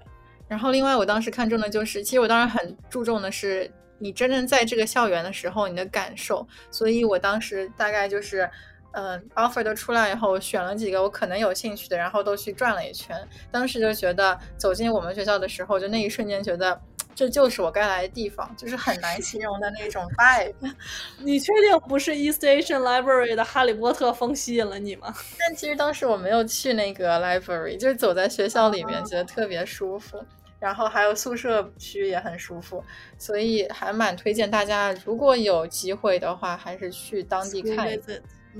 [0.49, 3.71] 然后另外我当时看中的就是，其实我当时很注重的是。
[4.01, 6.47] 你真正在这个校园的时候，你的感受。
[6.71, 8.49] 所以我当时大概就是，
[8.93, 13.13] 嗯，offer 都出来以后，选了几个我可能有兴趣的，然后都去转了一圈。
[13.51, 16.79] 当时就觉得走进我们学校的时候，就那一瞬间觉得
[17.13, 20.53] 这就是我该来的地方，就是很难形容的那种 vibe。
[21.19, 25.13] 你确定不是 East Asian Library 的哈利波特风吸引了你吗？
[25.37, 30.23] 但其实当时我没有去那个 library，就是走在学校里面，觉得特别舒服。
[30.59, 32.83] 然后还有宿舍区也很舒服，
[33.17, 37.87] 所以还蛮推荐大家，如果有机会的话，还是去当地看。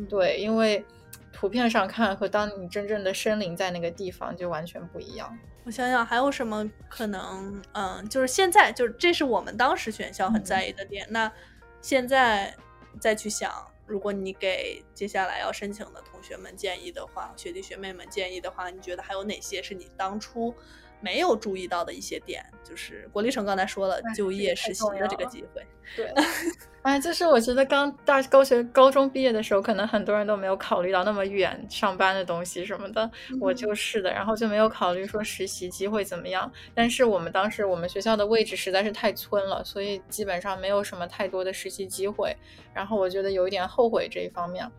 [0.07, 0.85] 对，因为
[1.33, 5.37] 图片上看和当你真正的身临在那个地方就完全不一样。
[5.65, 7.61] 我想想还有什么可能？
[7.73, 11.05] 嗯，就是现在就是这是我们当时选校很在意的点。
[11.09, 11.31] 那
[11.81, 12.55] 现在
[12.99, 13.51] 再去想，
[13.85, 20.55] 如果你给接下来要申请的同学们建议的话，学弟学妹们建议的话，你觉得还有哪些是你当初？
[21.01, 25.65] 没有注意到的一些点，就是国立城刚才说了就业实习的这个机会。
[25.95, 26.13] 对，
[26.83, 33.09] 哎，就是我觉得刚大高学高中毕业的时候，可能很多人都没有考虑到那么远上班的东西什么的。
[33.41, 36.51] 我就是的，然后就没有考虑说实习机会怎么样。
[36.75, 42.35] 但是我们当时我们学校的位置实在是太村了，所以基本上没有什么太多的实习机会。
[42.71, 44.69] 然后我觉得有一点后悔这一方面。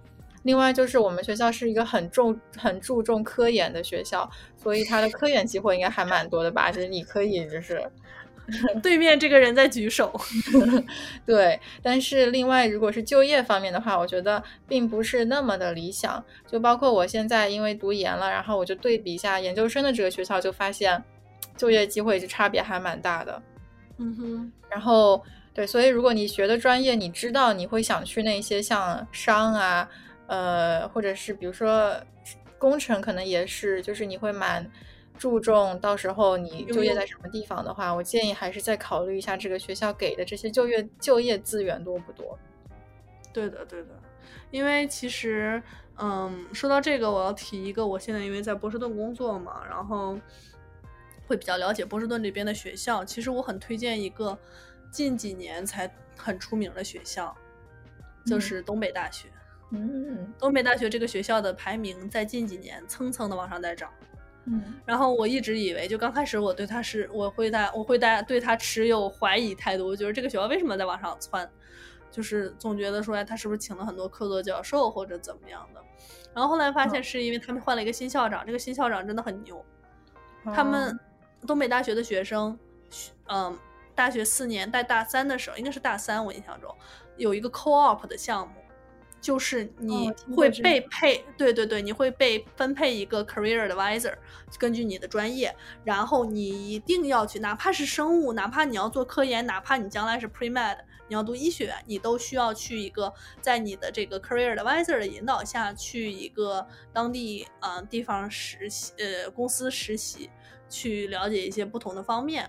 [0.42, 6.72] 另外就是我们学校是一个很重、很注重科研的学校，所以它的科研机会应该还蛮多的吧？
[6.72, 7.83] 就是你可以，就是
[8.83, 10.18] 对面这个人在举手，
[11.26, 11.61] 对。
[11.83, 16.24] 但是另外，如果是就业方面的话，我觉得并不是那么的理想。
[16.46, 21.00] 就包括我现在因为读研了，然后我就对比一下研究生的这个学校，就发现
[21.57, 23.42] 就业机会就差别还蛮大的。
[23.98, 24.53] 嗯哼。
[24.70, 25.22] 然后
[25.53, 29.88] 对，所以如果你学的专业，你知道你会想去那些像商啊。
[30.31, 31.93] 呃，或者是比如说
[32.57, 34.64] 工程，可能也是，就是你会蛮
[35.19, 42.38] 注重到时候你就业在什么地方的话，我建议还是再考虑一下这个学校给的这些就业就业资源多不多。
[43.33, 43.88] 对的，对的，
[44.53, 45.61] 因为其实，
[45.99, 50.16] 嗯，说到这个，我要提一个，我现在因为在波士顿工作嘛，然后
[51.27, 53.05] 会比较了解波士顿这边的学校。
[53.05, 54.38] 其实我很推荐一个
[54.93, 57.37] 近几年才很出名的学校，
[58.25, 59.27] 就是东北大学。
[59.29, 59.39] 嗯，
[60.38, 63.90] 东北大学这个学校的排名在近几年蹭蹭的往上在涨。
[64.46, 71.48] 嗯，然后我一直以为，就刚开始我对他是，我会在我会在对他持有怀疑态度，就是这个学校为什么在往上窜，
[72.11, 75.80] 就是总觉得说，哎，他是不是请了很多客座教授或者怎么样的？
[76.35, 79.62] 然后后来发现是因为他们换了一个新校长，这个新校长真的很牛。
[80.42, 80.98] 他们
[81.46, 82.59] 东北大学的学生，
[83.28, 83.56] 嗯，
[83.94, 86.74] 大学四年带大三的时候，应该是大三，我印象中
[87.18, 88.54] 有一个 co-op 的项目。
[89.20, 94.14] 就是你会被配，对对对，你会被分配一个 career advisor，
[94.59, 95.54] 根据你的专业，
[95.85, 110.30] 然后你一定要去，哪怕是生物，哪怕你要做科研，哪怕你将来是 pre med，你要读医学院，你都需要去一个在你的这个 career advisor 的引导下去一个当地呃地方实习，呃公司实习，
[110.70, 112.48] 去了解一些不同的方面，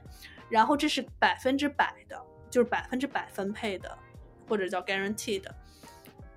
[0.50, 2.18] 然后这是百分之百的，
[2.50, 3.98] 就是百分之百分配的，
[4.48, 5.44] 或者叫 guaranteed。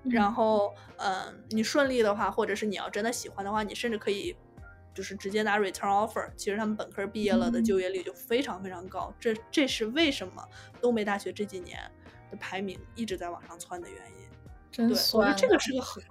[0.09, 4.35] 然后，嗯，你顺利的话，或者是你要真的喜欢的话，你甚至可以
[4.93, 6.29] 就是直接拿 return offer。
[6.35, 10.47] 其实他们本科毕业了的就业率就非常非常高，这这是为什么
[10.79, 11.79] 东北大学这几年
[12.29, 14.25] 的排名一直在往上窜的原因。
[14.71, 16.03] 真对，我觉得这个是个很，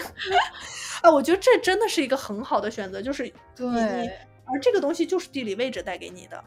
[1.02, 3.66] 啊，我觉得这真的是一个很好的选择，就是对，
[4.44, 6.44] 而这个东西就是地理位置带给你的。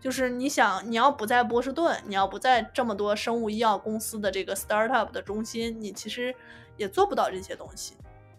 [0.00, 6.34] 就是你想，你要不在波士顿，你要不在这么多生物医药公司的这个 startup 的中心，你其实
[6.78, 7.94] 也做不到这些东西。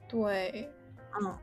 [0.07, 0.67] 对，
[1.21, 1.37] 嗯，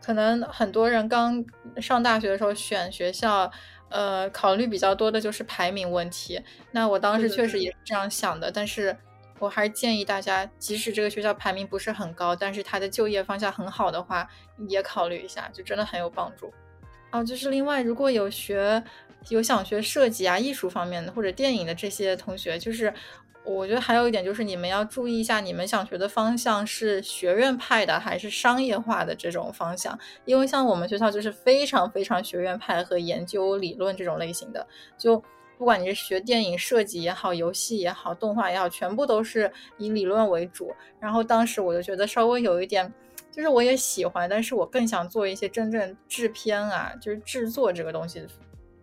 [0.00, 1.44] 可能很多人刚
[1.78, 3.50] 上大学的时候选学校，
[3.88, 6.40] 呃，考虑比较多的就是排名问题。
[6.70, 8.96] 那我当时确实也是这样想的，但是
[9.40, 14.28] 我还是建议大家，即使这个学校排名不是很高，但是它的就业方向很好的话，
[14.68, 16.54] 也考虑一下，就真的很有帮助。
[17.10, 18.80] 哦，就是另外如果有学。
[19.28, 22.92] 有想学设计啊、艺术方面的或者电影的这些同学，就是
[23.44, 29.98] 我觉得还有一点就是你们要注意一下，你们想学的方向是学院派的还是商业化的这种方向。
[30.24, 34.66] 因为像我们学校就是非常非常学院派和研究理论这种类型的，
[34.98, 35.22] 就
[35.56, 40.74] 不管你是学电影设计也好、游戏也好、动画也好，全部都是以理论为主。
[41.00, 42.92] 然后当时我就觉得稍微有一点。
[43.30, 48.24] 就是我也喜欢，但是我更想做一些真正制片啊，就是制作这个东西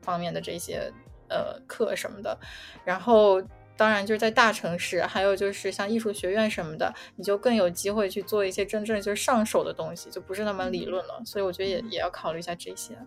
[0.02, 0.92] 方面的这些
[1.30, 2.38] 呃课什么的。
[2.84, 3.42] 然后
[3.76, 11.22] 当然就是在大城市，还有就是像艺术学院什么的，你就更有机会去做一些真正就是上手的东西，就不是那么理论了。
[11.26, 12.98] 所以我觉得也也要考虑一下这些。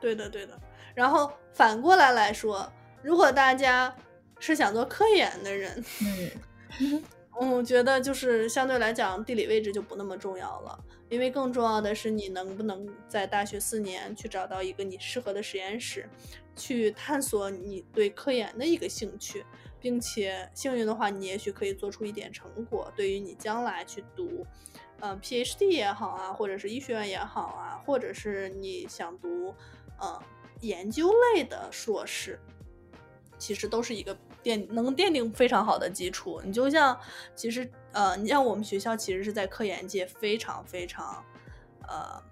[0.00, 0.58] 对的，对的。
[0.94, 2.70] 然后反过来来说，
[3.02, 3.94] 如果大家
[4.38, 7.02] 是想做科研的人，嗯。
[7.40, 10.78] 嗯，我觉得就是相对来讲，地理位置就不那么重要了，
[11.12, 16.08] 因为更重要的是你能不能在大学四年去找到一个你适合的实验室，
[16.56, 19.44] 去探索你对科研的一个兴趣，
[19.78, 24.46] 并且幸运的话，你也许可以做出一点成果，对于你将来去读，
[25.00, 29.54] 嗯，PhD 也好啊，或者是医学院也好啊，或者是你想读，
[30.00, 30.18] 嗯，
[30.62, 32.40] 研究类的硕士，
[33.36, 34.16] 其实都是一个。
[34.42, 36.42] 奠能奠定非常好的基础。
[36.44, 36.98] 你就像，
[37.36, 41.24] 其实呃，你像我们学校其实是在科研界非常非常，
[41.88, 42.22] 呃，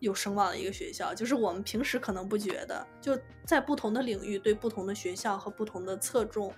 [0.00, 1.14] 有声望的一个学校。
[1.14, 6.52] 就是我们平时可能不觉得，就在不同的领域，对不同的学校和不同的侧重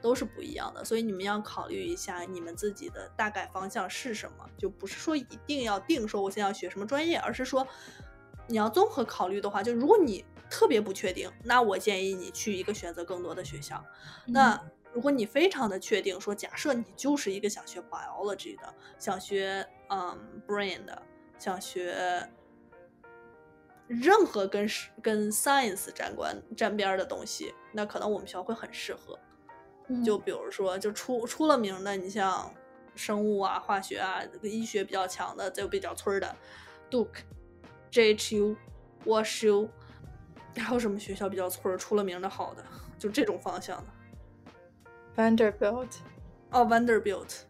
[0.00, 0.84] 都是不一样的。
[0.84, 7.66] 所以你们要考虑一下你们自己的大概方向是什么，就不是说一定要定说我现在要学什么专业，而是说
[8.46, 10.24] 你要综合考虑的话，就如果你。
[10.50, 13.84] 特别不确定，那我建议你去一个选择更多的学校。
[14.24, 14.58] 那
[14.92, 21.02] 如果你非常的确定，说假设你就是一个想学 biology 的，想学嗯 brain 的，
[21.38, 22.28] 想学
[23.86, 24.68] 任何跟
[25.02, 29.18] 跟 science 沾关沾边的东西，那可能我们学校会很适合。
[30.04, 32.52] 就比如说，就出出了名的，你像
[32.94, 36.36] 生物啊、化学啊、医学比较强的，就比较村的
[36.90, 37.20] ，Duke、
[37.90, 38.56] JHU、
[39.06, 39.68] WashU。
[40.56, 42.64] 还有什么学校比较村儿出了名的好的，
[42.98, 43.86] 就这种方向的
[45.18, 45.88] ？Vanderbilt，
[46.50, 47.40] 哦，Vanderbilt，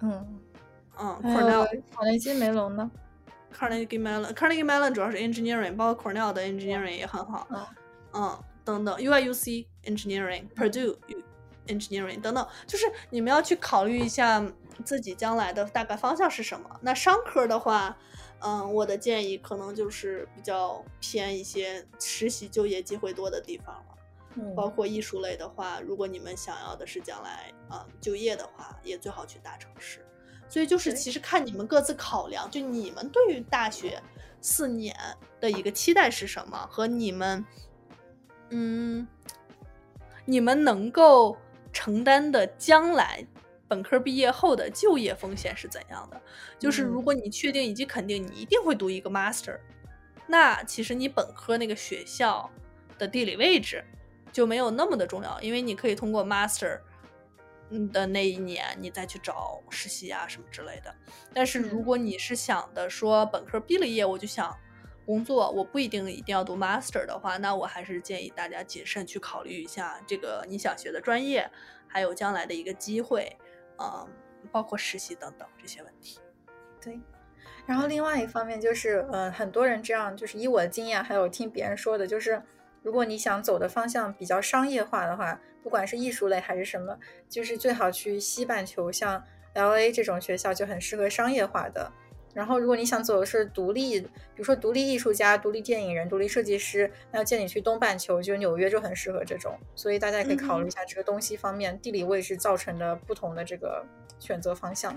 [0.00, 0.40] 嗯
[0.96, 2.88] 嗯，Cornell，卡内基梅隆呢
[3.52, 7.66] ？Carnegie Mellon，Carnegie Mellon 主要是 engineering，包括 Cornell 的 engineering 也很好，嗯
[8.12, 10.96] 嗯，等等，UIUC engineering，Purdue
[11.66, 14.46] engineering 等等，就是你们要去考虑一下
[14.84, 16.70] 自己将来的大概方向是什么。
[16.80, 17.96] 那商科的话。
[18.40, 23.97] 嗯，我的建议可能就是比较偏一些实习就业机会多的地方了。
[24.38, 30.04] 嗯，包括艺术类的话，如果你们想要的是将来嗯就业的话，也最好去大城市。
[30.48, 34.02] 所以就是其实看你们各自考量，就你们对于大学
[34.40, 34.96] 四年
[35.40, 37.44] 的一个期待是什么，和你们
[38.50, 39.06] 嗯
[40.24, 41.36] 你们能够
[41.72, 43.26] 承担的将来。
[43.70, 46.18] 本科毕业后的就业风险是怎样的？
[46.58, 49.58] 就是如果你确定以及肯定你一定会读一个 master，
[50.26, 52.50] 那其实你本科那个学校
[52.96, 53.84] 的地理位置
[54.38, 56.78] 就没有那么的重要，因为你可以通过 master
[57.92, 60.94] 的那一年你再去找实习啊什么之类的。
[61.34, 64.56] 但是如果你是想的说本科毕了业我就想
[65.04, 71.50] 工作，我不一定一定要读 master 的话，那我还是建议大家谨慎去考虑一下这个你想学的专业，
[71.88, 73.36] 还有将来的一个机会。
[73.80, 74.06] 嗯，
[74.52, 76.20] 包括实习等等这些问题。
[76.80, 77.00] 对，
[77.66, 82.40] 然后另外一方面就是，呃，很多人这样，就是以我的经验，还有听别人说的，就是
[82.82, 86.98] 如果你想走的方向比较商业化的话，不管是艺术类还是什么，
[87.28, 89.22] 就是最好去西半球，像
[89.54, 91.90] L A 这种学校就很适合商业化的。
[92.34, 99.58] 然后，如果你想走的是独立，比如说独立艺术家、独立电影人、独立设计师，那要建议去东半球，就纽约就很适合这种。
[99.74, 103.84] 所以大家可以考虑一下这个东西方面地理位置造成的不同的这个
[104.20, 104.96] 选择方向。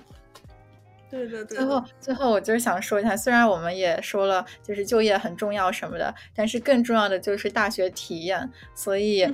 [1.12, 1.58] 对对对。
[1.58, 8.50] 最后，最后我就是想说一下，虽然我们也说了，就是就业很重要什么的，但是更重要的就是大学体验。
[8.74, 9.32] 所以。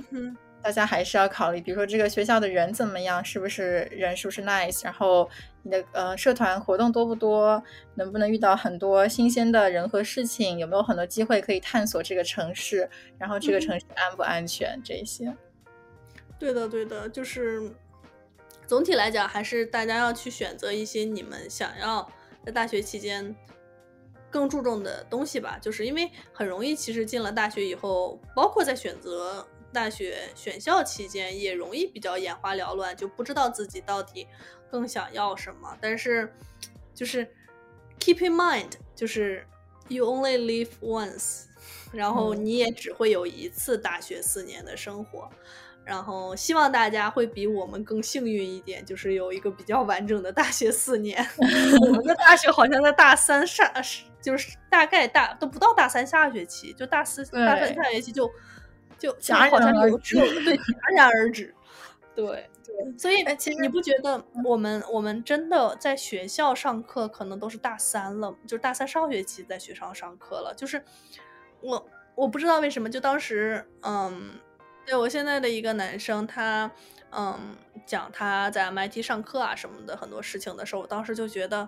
[0.59, 5.29] 大家还是要考虑，比如说这个学校的人怎么样，是不是人是不是 nice，然后
[5.63, 7.63] 你的呃社团活动多不多，
[7.95, 15.33] 能不能遇到很多新鲜的人和事情，有没有很多机会可以探索这个城市，然后这个城市安不安全这些。
[16.37, 17.71] 对的，对的，就是
[18.67, 22.07] 总体来讲，还是大家要去选择一些你们想要
[22.45, 23.35] 在大学期间
[24.29, 29.47] 更注重的东西吧，就是因为很容易，其实进了大学以后，包括在选择。
[29.73, 34.25] 大学选校期间也容易比较眼花缭乱，就不知道自己到底
[34.71, 35.77] 更想要什么。
[35.81, 36.33] 但是，
[36.95, 37.27] 就是
[37.99, 39.45] keep in mind，就是
[39.89, 41.43] you only live once，
[41.91, 45.29] 然后你也只会有一次大学四年的生活。
[45.87, 51.25] 然后希望大家会比我们更幸运一点，就是有一个比较完整的大学四年。
[51.81, 53.65] 我们的大学好像在大三上，
[54.21, 58.29] 就是大概大都不到大三下学期，就大四大三下学期就。
[58.99, 61.53] 就戛然而止，对，戛然而止，
[62.15, 62.25] 对
[62.65, 70.51] 对，所以哎其实你不觉得我们我们真的在学校上课，可能都是大三了，就是大三上学期在学校上课了。
[70.57, 70.83] 就是
[71.61, 74.31] 我我不知道为什么，就当时嗯，
[74.87, 76.71] 对我现在的一个男生，他
[77.11, 77.37] 嗯
[77.85, 81.67] 讲他在 MIT 上课啊什么的很多事情的时候，我当时就觉得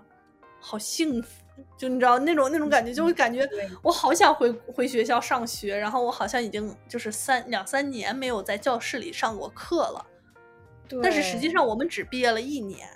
[0.58, 1.28] 好幸福。
[1.76, 3.46] 就你知道那种那种感觉，就会感觉
[3.82, 10.06] 我好想回回学校上学，然后我好像已经就是三两三年没有在教室里上过课了。
[11.02, 12.88] 但是实际上我们只毕业了一年，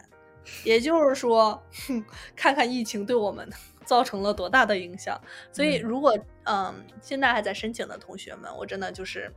[0.64, 2.02] 也就是说，哼，
[2.34, 3.46] 看看疫情对我们
[3.84, 5.20] 造成了多大的影响。
[5.52, 9.30] 所以，嗯如果嗯现在还在申请的同学们，我真的就是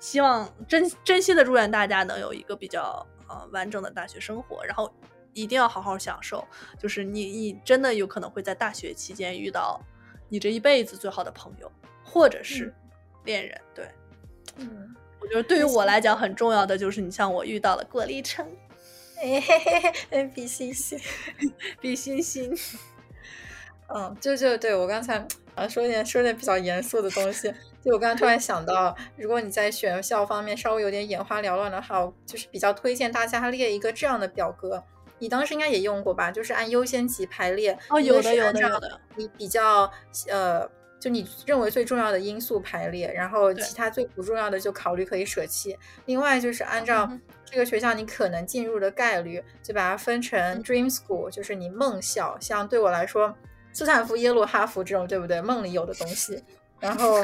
[0.00, 4.92] 希望真真心的祝愿大家能有一个比较呃完整的大学生活，然后
[5.32, 6.44] 一定要好好享受。
[6.78, 9.80] 就是你你真的有可能会在大学期间遇到
[10.28, 11.70] 你这一辈子最好的朋友，
[12.02, 12.74] 或者是
[13.24, 13.60] 恋人。
[13.74, 13.88] 对
[14.56, 18.44] 嗯，我觉得对于我来讲很重要的就是，你像我遇到了郭立成。
[19.22, 19.58] 哎嘿
[20.10, 20.98] 嘿比心心。
[21.78, 22.56] 比心 心，
[23.88, 27.52] 嗯，就就对我刚才啊说点说点比较严肃的东西，
[27.84, 34.82] 就我刚刚突然想到，如果你在选校方面稍微有点眼花缭乱的话，我就是比较推荐大家列一个这样的表格。
[35.18, 36.30] 你当时应该也用过吧？
[36.30, 37.78] 就是按优先级排列。
[37.88, 39.90] 哦，有的有的有的，你比较
[40.28, 40.66] 呃，
[40.98, 45.78] 就你认为最重要的因素排列，然后其他最不重要的就考虑可以舍弃。
[46.06, 47.10] 另外就是按照
[47.44, 52.36] 这个学校你可能进入的概率，就把它分成嗯 dream school，就是你梦校。
[52.40, 53.34] 像对我来说，
[53.72, 55.40] 斯坦福、耶鲁、哈佛这种，对不对？
[55.42, 56.42] 梦里有的东西。
[56.78, 57.22] 然后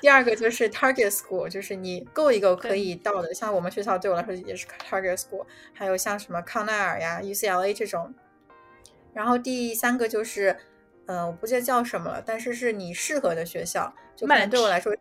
[0.00, 3.32] 第二个就是 target school，就是你够一够可以到的。
[3.34, 8.12] 像我们学校对我来说也是 target school，还有像什么康奈尔呀、UCLA 这种。
[9.12, 10.56] 然后第三个就是，
[11.06, 14.98] 呃，我不记得叫什么了，但是是你适合的学校，就可能对我来说是，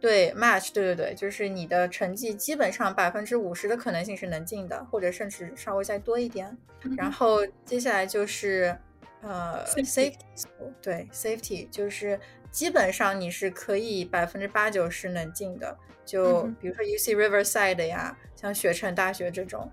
[0.00, 6.56] 对 match，对对对，就是你的成绩基本上百分之五十的可能性是能进的，或者甚至稍微再多一点。
[6.96, 8.74] 然后接下来就是
[9.20, 12.18] 呃 Safety school，对 safety 就是
[12.50, 19.70] 基本上你是可以百分之八九十能进的，就比如说 UC Riverside 呀，像雪城大学这种，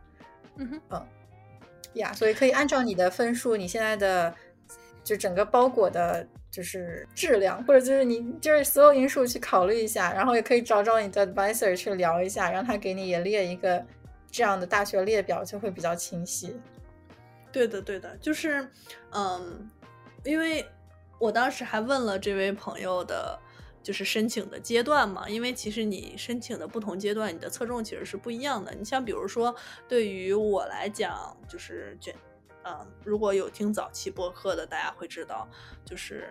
[0.58, 1.06] 嗯哼，
[1.94, 4.34] 呀所以可以按照你的分数，你现在的
[5.04, 6.28] 就整个包裹的。
[6.52, 13.86] 就是质量，或者就是你就是所有因素去考虑一下，然后也可以找找你的 advisor 去聊一下，让他给你也列一个
[14.32, 16.56] 这样的大学列表，就会比较清晰。
[17.52, 18.66] 对的对的，就是
[19.12, 19.70] 嗯，
[20.24, 20.66] 因为
[21.20, 23.40] 我当时还问了这位朋友的。
[23.86, 28.74] 就是申请的阶段嘛，因为其实你申请的不同阶段，你的侧重其实是不一样的。
[28.74, 29.56] 你像比如说，
[29.88, 32.16] 对于我来讲，就是卷，
[32.64, 35.48] 嗯，如果有听早期播客的，大家会知道，
[35.86, 36.28] 就是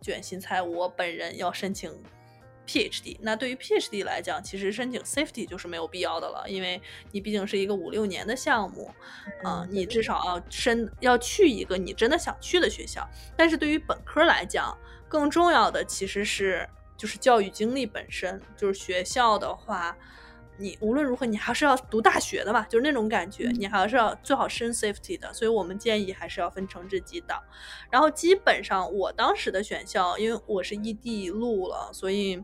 [0.00, 1.96] 卷心菜，我本人要申请
[2.68, 3.16] PhD。
[3.22, 8.90] 那对于 PhD 来讲，其实申请 Safety 就是没有必要的了，因为你毕竟是一个五六年的项目，
[9.42, 13.08] 啊、嗯你至少要申要去一个你真的想去的学校。
[13.36, 14.76] 但是对于本科来讲，
[15.08, 19.96] 更重要的其实是就是教育经历本身，就是学校的话。
[20.58, 27.40] 你无论如何，你还是要读大学的嘛，就是那种感觉，嗯你还是要最好升 safety 的，所以我们建议还是要分成这几档。
[27.90, 32.42] 然后基本上我当时的选校，因为我是异地录了，所以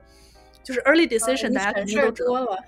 [0.62, 2.28] 就是 early decision，、大家肯定都知道。
[2.28, 2.58] 多了。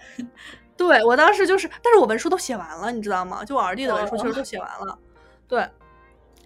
[0.76, 3.42] 对我当时就是，但是我文书都写完了，你知道吗？
[3.44, 4.98] 就我二弟的文书其实哦都写完了。
[5.48, 5.66] 对，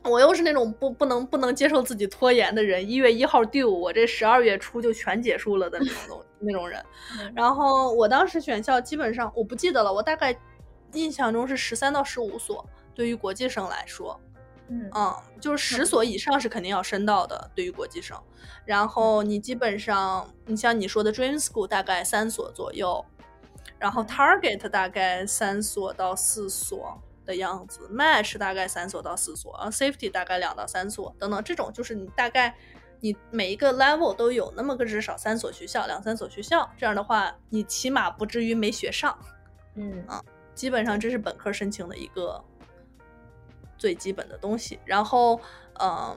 [0.05, 6.83] 我又是那种不不能不能接受自己拖延的人，一月一号 due，我这十二月初就全结束了的那种东那种人。
[7.19, 10.35] 嗯 然后我当时选校基本上我不记得了，我大概
[10.95, 14.19] 印象中是十三到十五所，对于国际生来说。
[14.73, 18.17] 嗯嗯，就是十所以上是肯定要申到的，对于国际生。
[18.65, 23.05] 然后你基本上，你像你说的 Dream School 大概三所左右，
[23.81, 26.97] 然后嗯 Target 大概三所到四所
[27.31, 32.55] 的样子，Match 大概三所到四所，然后 Safety 大概两到三所等等，这种就是你大概
[32.99, 39.17] 你每一个 level 都有那么个至少三所学校，两三所学校，这样的话你起码不至于没学上。
[39.77, 40.21] 嗯啊
[40.53, 42.45] 基本上这是本科申请的一个
[43.79, 44.79] 最基本的东西。
[44.85, 45.41] 然后，
[45.81, 46.15] 嗯，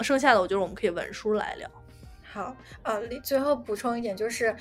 [0.00, 1.70] 剩下的我觉得我们可以文书来聊。
[2.32, 4.56] 好，呃，另最后补充一点就是，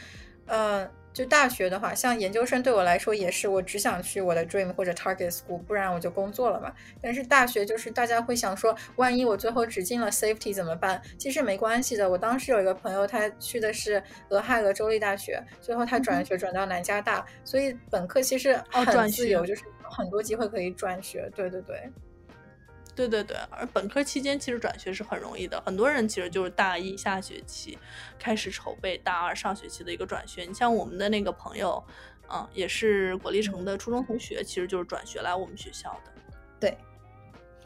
[0.46, 6.74] 呃，就大学的话，像研究生对我来说也是，我只想去我的 dream 或者 target school，不然我就工作了嘛。
[7.00, 11.00] 但是大学就是大家会想说，万一我最后只进了 safety 怎么办？
[11.18, 12.10] 其实没关系的。
[12.10, 21.30] 我当时有一个朋友，他去的是俄亥俄州立大学，最后他转学转到南加大，所以本科其实哦转学很自由，就是有很多机会可以转学。
[21.36, 21.92] 对对对。
[22.96, 27.78] 对对对，而本科期间其实转学是很容易的，很多人其实就是大一下学期
[28.20, 30.44] 开始筹备大二上学期的一个转学。
[30.44, 31.84] 你像我们的那个朋友，
[32.32, 36.12] 嗯，也是果粒城的初中同学，其实就是转学来我们学校的。
[36.60, 36.78] 对，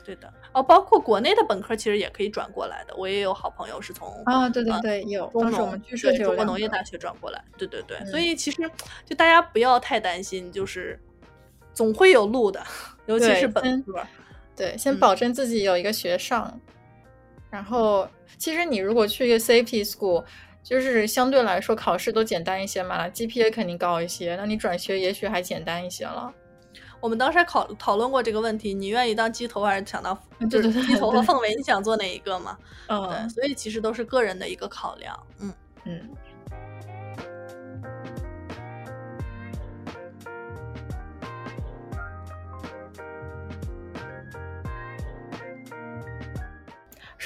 [0.06, 0.34] 对的。
[0.54, 7.44] 哦，包括国内的本科其实也可以转过来的，我也有好朋友是从啊，对对对，有中农我们据说中国农业大学转过来。
[7.58, 8.62] 对对对，所以其实
[9.06, 10.98] 就大家不要太担心，就是
[11.74, 12.66] 总会有路的，
[13.08, 14.02] 尤其是本科。
[14.58, 16.60] 对，先保证自己有一个学上。
[17.50, 20.26] 然后，其实你如果去一个 safety school，
[20.62, 26.34] 就是相对来说考试都简单一些嘛，GPA 肯定高一些，那你转学也许还简单一些了。
[27.00, 30.18] 我们当时还考讨论过这个问题，你愿意当鸡头还是想当
[30.50, 31.54] 就是鸡头和凤尾？
[31.56, 32.58] 你想做哪一个嘛？
[32.88, 35.18] 嗯，对，所以其实都是个人的一个考量。
[35.40, 35.54] 嗯
[35.86, 36.10] 嗯。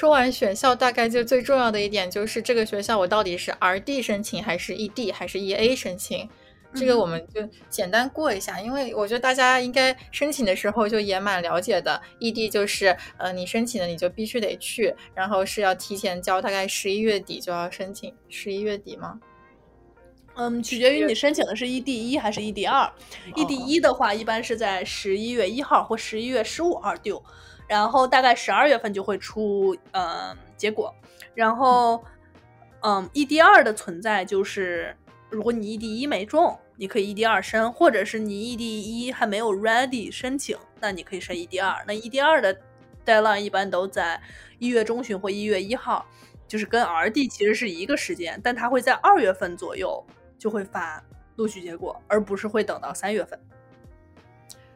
[0.02, 6.28] 说完选校，大概就最重要的一点就是这个学校我到底是 RD 申请还是 ED 还是 EA 申请？
[6.74, 12.02] 这个我们就简单过一下，因为我觉得大家应该申请的时候就也蛮了解的。
[12.18, 18.12] ED 就是呃你申请的你就必须得去，然后是要提前交，大概十一月底就要申请。
[18.28, 19.20] 十一月底吗？
[20.34, 22.92] 嗯，取决于你申请的是 ED 一还是 ED 二。
[23.36, 27.22] ED 一的话，一般是在十一月一号或十一月十五号丢。
[27.72, 30.94] 然后大概十二月份就会出呃结果，
[31.34, 32.04] 然后
[32.82, 34.94] 嗯，ED 二的存在就是，
[35.30, 41.82] 如果你 ED 一没中，你可以 ED 二申，或者是你 ED 一还没有 ready 申请，那你可以申 ED 二。
[41.88, 42.54] 那 ED 二的
[43.06, 44.20] deadline 一般都在
[44.58, 46.04] 一月中旬或一月一号，
[46.46, 50.04] 就是跟 RD 其实是一个时间，但它会在二月份左右
[50.38, 51.02] 就会发
[51.36, 53.40] 录取结果，而不是会等到三月份。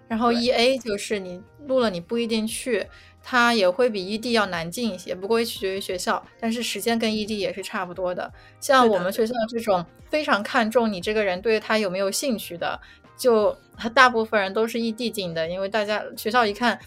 [0.08, 2.86] 然后 E A 就是你录了你不一定去，
[3.22, 8.32] 它也会比 E D 要难进一些，不过也取决于学校，但是时间跟 E D 也是差不多的。
[8.60, 12.80] 像我们学校这种非常看重你这个人对他有没有兴趣的，
[13.16, 13.56] 就
[13.92, 16.78] 大部分人都是 E D 进的，因为大家学校一看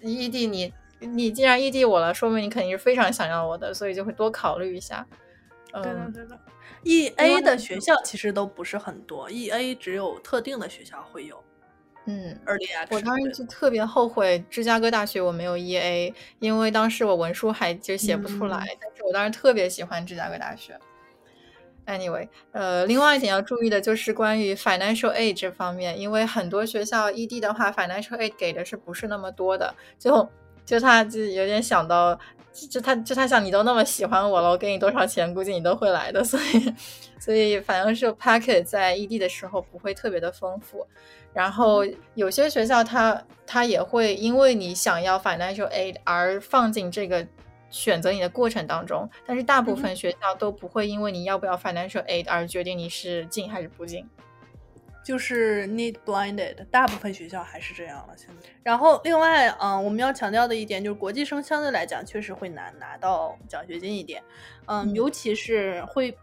[0.00, 5.06] E D 你你既然 E D 我了，说明你肯定是非常想要我的，所以就会多考虑一下。
[5.70, 6.40] 对的对的
[6.82, 11.40] ，E A 的学校其实都不是很多，E A 只有特定的学校会有。
[12.10, 18.66] 嗯，二零我当时就特别后悔芝加哥大学我没有 E A，因为当时我文书还就写不出来。
[18.80, 20.78] 但是我当时特别喜欢芝加哥大学。
[21.84, 29.74] Anyway，呃，另外一点要注意的就是关于 financial aid 这方面，因为很多学校 E D 的话，financial aid 给的是不是那么多的？
[29.98, 30.26] 就
[30.64, 32.18] 就他就有点想到，
[32.70, 36.24] 就他就他想你都那么喜欢我了，我给你多少钱，估计你都会来的。
[36.24, 36.74] 所以
[37.18, 40.86] 所以 financial packet 在 E D 的时候不会特别的丰富。
[41.32, 47.24] 然后有些学校，它它也会因为你想要 financial aid 而放进这个
[47.70, 54.04] 选择你的过程当中，但是大部分学校都不会因为你要不要 financial aid 而决定你是进还是不进，
[55.04, 58.14] 就是 need blinded，大部分学校还是这样了。
[58.16, 64.22] 现在，然后另外，嗯，我们要强调的一点就是，国际生相对来讲确实会难拿到奖学金一点，
[64.66, 66.16] 嗯，尤其是会。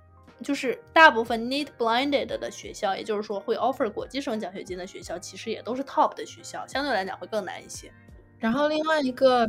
[0.44, 7.92] 就是大部分 need blinded 的学校，也就是说会 offer 国际生奖学金的学校，其实也都是 top 的学校，相对来讲会更难一些。
[8.38, 9.48] 然后另外一个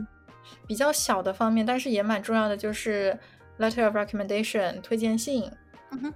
[0.67, 3.19] 比较小的方面，但是也蛮重要的，就是
[3.59, 5.51] letter of recommendation 推荐信。
[5.91, 6.15] 嗯哼。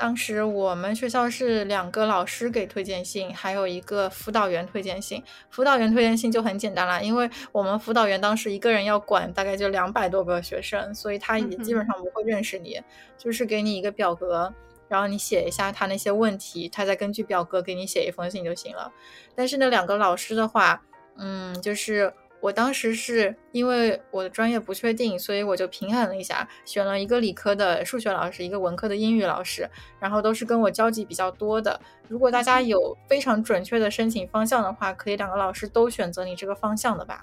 [0.00, 5.22] 当时我们学校是两个老师给推荐信，还有一个辅导员推荐信。
[5.50, 12.80] 辅导员推荐信就很简单啦，因为我们辅导员当时一个人要管大概就两百多个学生，所以他也基本上不会认识你，
[13.18, 14.50] 就是给你一个表格，
[14.88, 18.90] 然后你写一下他那些问题，他再根据表格给你写一封信就行了。
[19.34, 20.82] 但是那两个老师的话，
[21.18, 22.10] 嗯，就是。
[22.40, 29.68] 我当时是因为我的专业不确定，所以我就平衡了一下，选了一个理科的数学老师，一个文科的英语老师，
[29.98, 31.78] 然后都是跟我交集比较多的。
[32.08, 37.22] 如果大家有非常准确的申请方向的话，可以两个老师都选择你这个方向的吧。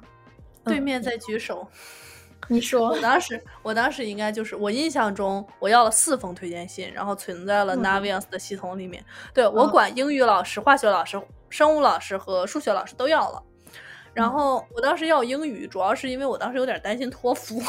[0.63, 1.67] 对面在举手，
[2.47, 2.89] 你说。
[2.89, 9.03] 我当时，我当时应该就是我印象中，我要了四封推荐信，然后存在了 Naviance 的系统里面。
[9.33, 13.43] 对我管英语老师、化学老师、生物老师和数学老师都要了。
[14.17, 17.61] 然后我当时要英语，主要是因为我当时有点担心托福。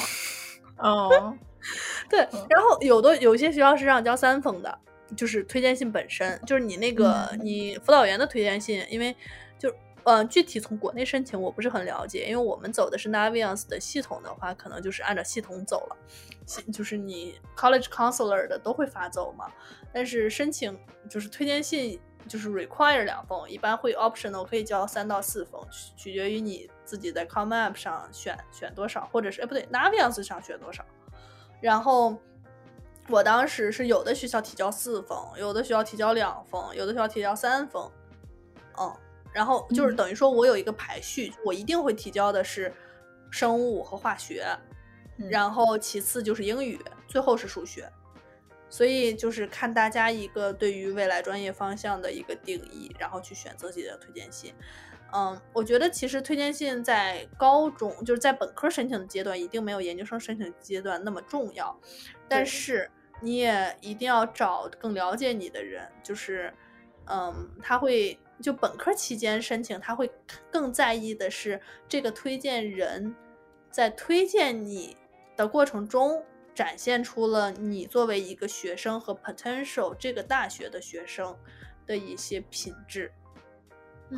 [0.79, 1.37] 哦，
[2.09, 2.21] 对。
[2.49, 4.79] 然后有的有些学校是让交三封的，
[5.15, 9.15] 就是推荐信本身，就是你那个你辅导员的推荐信，因为
[9.59, 9.71] 就
[10.05, 15.97] 呃具体从国内申请我不是很了解，因为我们走的是 Naviance 的系统的话，可能就是按照系统走了，
[16.73, 19.53] 就是你 College Counselor 的都会发走嘛。
[19.93, 20.79] 但是申请
[21.11, 22.01] 就是推荐信。
[22.29, 30.85] 就是 require 两封，一般会 optional 可以交三到四封，取取决于你自己在 Com App 上选选多少，或者是哎不对，Naviance 上选多少。
[31.61, 32.16] 然后
[33.09, 37.91] 我当时是有的学校提交四封，有的学校提交两封，有的学校提交三封，
[38.79, 38.95] 嗯，
[39.33, 42.72] 然后就是等于说我有一个排序，我一定会提交的是
[43.31, 44.47] 生物和化学，
[45.16, 47.91] 然后其次就是英语，最后是数学。
[48.71, 54.55] 所以就是看大家一个对于未来专业方向的一个定义，然后去选择自己的推荐信。
[55.11, 61.75] 嗯，我觉得其实推荐信在高中就是在本科申请的阶段，一定没有研究生申请阶段那么重要。
[62.29, 62.91] 但是
[63.23, 66.53] 你也一定要找更了解你的人，就是
[67.07, 70.11] 嗯，他会就本科期间申请，他会
[70.51, 71.59] 更在意的是
[71.89, 73.16] 这个推荐人
[73.71, 74.95] 在推荐你
[75.39, 76.23] 的过程中。
[76.59, 81.33] 展现出了你作为一个学生和 potential 这个大学的学生
[81.87, 83.13] 的一些品质，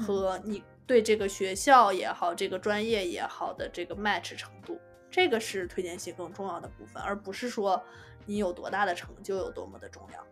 [0.01, 4.81] 和你对这个学校也好，这个专业也好的这个 match 程度，
[5.11, 7.79] 这个是推荐信更重要的部分，而不是说
[8.25, 10.27] 你有多大的成就有多么的重要。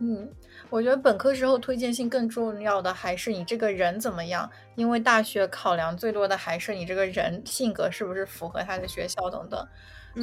[0.00, 0.30] 嗯，
[0.68, 9.66] 我觉得本科时候推荐信更重要的还是你这个人怎么样，因为大学考量最多的还是你这个人性格是不是符合他的学校等等，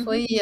[0.03, 0.39] 所以。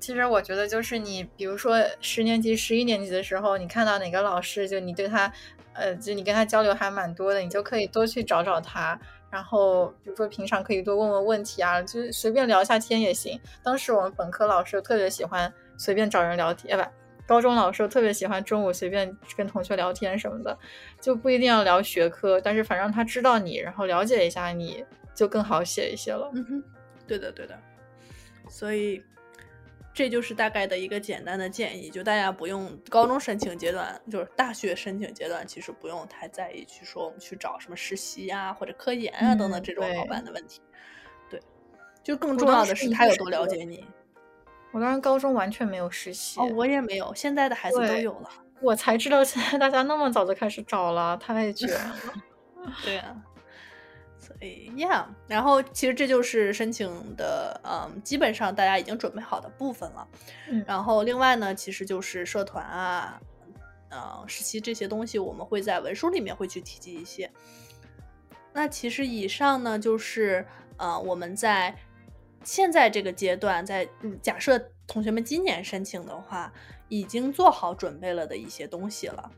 [0.00, 5.32] 其实我觉得，就是你，比如说十年级、十一年级的时候，你看到哪个老师，就你对他，
[5.74, 8.98] 呃，就你跟他交流还蛮多的，你就可以多去找找他。
[9.30, 13.40] 然后，比如说平常可以多问问问题啊，就随便聊一下天也行。
[13.62, 16.84] 当时我们本科老师特别喜欢随便找人聊天，不，
[17.26, 20.58] 高中老师特别喜欢中午随便跟同学聊天什么的，
[21.00, 24.84] 就不一定要聊学科，但是反正他知道你，然后了解一下你
[25.14, 26.30] 就更好写一些了。
[26.34, 26.64] 嗯哼，
[27.06, 27.58] 对的，对的，
[28.48, 29.02] 所以。
[29.94, 40.60] 这就是大概的一个简单的建议，就大家不用高中申请阶段，就是大学申请阶段，其实不用太在意去说我们去找什么实习呀或者科研啊等等这种好办的问题。
[41.28, 41.38] 对，
[42.02, 43.86] 就更重要的是他有多了解你。
[44.72, 48.30] 我当时高中完全没有实习，哦，我也没有，现在的孩子都有了。
[48.62, 51.94] 我才知道现在大家那么早就开始找了，太绝了。
[52.82, 53.14] 对呀。
[54.24, 60.08] 所以，Yeah，然后其实这就是申请的，嗯，基本上大家已经准备好的部分了。
[60.48, 63.20] 嗯，然后另外呢，其实就是社团啊，
[63.88, 67.28] 呃，实习这些东西，我们会在文书里面会去提及一些。
[68.52, 70.46] 那其实以上呢，就是
[70.76, 71.74] 呃，我们在
[72.44, 73.88] 现在这个阶段，在
[74.22, 74.56] 假设
[74.86, 76.52] 同学们今年申请的话，
[76.88, 79.30] 已经做好准备了的一些东西了。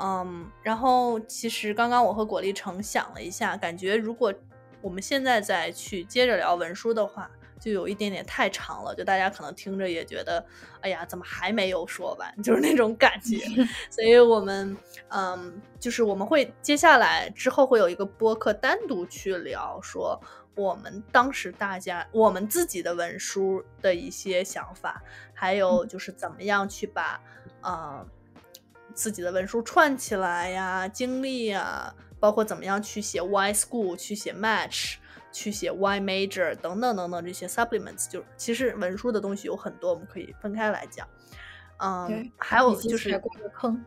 [0.00, 4.32] 嗯，然后其实刚刚我和果粒橙想了一下，感觉如果
[4.80, 7.28] 我们现在再去接着聊文书的话，
[7.60, 10.44] 就有一点点太长了，就大家可能听着也觉得，
[10.80, 13.38] 哎呀，怎么还没有说完， 就是那种感觉。
[13.90, 14.76] 所以我们，
[15.08, 20.20] 嗯，就是我们会接下来之后会有一个播客单独去聊，说
[20.54, 25.02] 我们当时大家我们自己的文书的一些想法，
[25.34, 27.20] 还有就是怎么样去把，
[27.62, 28.06] 嗯。
[28.98, 34.96] 自己的文书串起来呀，经历呀，包括怎么样去写 Y school，去写 match，
[35.30, 41.06] 去写 Y major 等等等等这些 supplements，就其实文书的东西有很多，我们可以分开来讲。
[41.76, 43.22] 嗯，还有就是
[43.54, 43.84] 坑，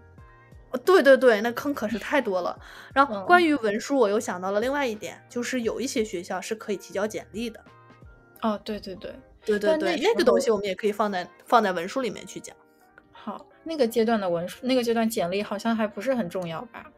[0.86, 2.58] 对对对，那坑可是太多了。
[2.94, 7.62] 然后关于文书，我又想到了另外一点，就是有一些学校是可以提交简历的。
[8.44, 12.56] 哦，对对对对对对，那个东西我们也可以放在放在文书里面去讲。
[13.24, 13.46] 好。
[13.64, 16.92] 那个阶段的文书，那个阶段简历好像还不是很重要吧？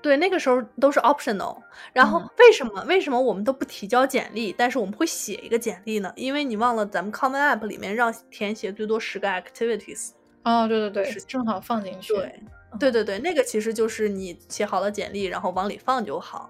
[0.00, 1.60] 对，那个时候都是 optional。
[1.92, 6.12] 然后为什么为什么我们都不提交简历，但是我们会写一个简历呢？
[6.14, 10.10] 因为你忘了咱们 Common App 里面让填写最多十个 activities。
[10.44, 12.14] 哦，对对对，是正好放进去。
[12.14, 12.40] 对，
[12.78, 16.48] 对对对，那个其实就是你写好了简历，然后往里放就好。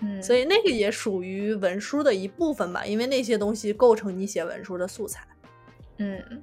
[0.00, 5.24] 嗯，所以那个也属于文书的一部分吧，因为那些东西构成你写文书的素材。
[5.98, 6.42] 嗯。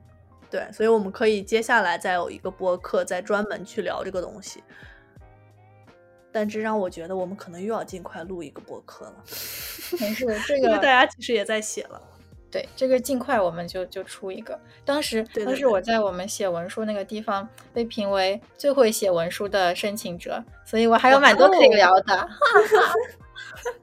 [0.54, 4.64] 对，所以我们可以接下来再有一个播客，再专门去聊这个东西。
[6.32, 9.16] 但这让我觉得，我们可能又要尽快录一个播客了。
[10.00, 12.00] 没事，这个大家其实也在写了。
[12.52, 14.60] 对，这个尽快我们就就出一个。
[14.86, 22.30] 当时，当时我在我们写文书那个地方被评为最会写文书的申请者，所以我还有蛮多可以聊的。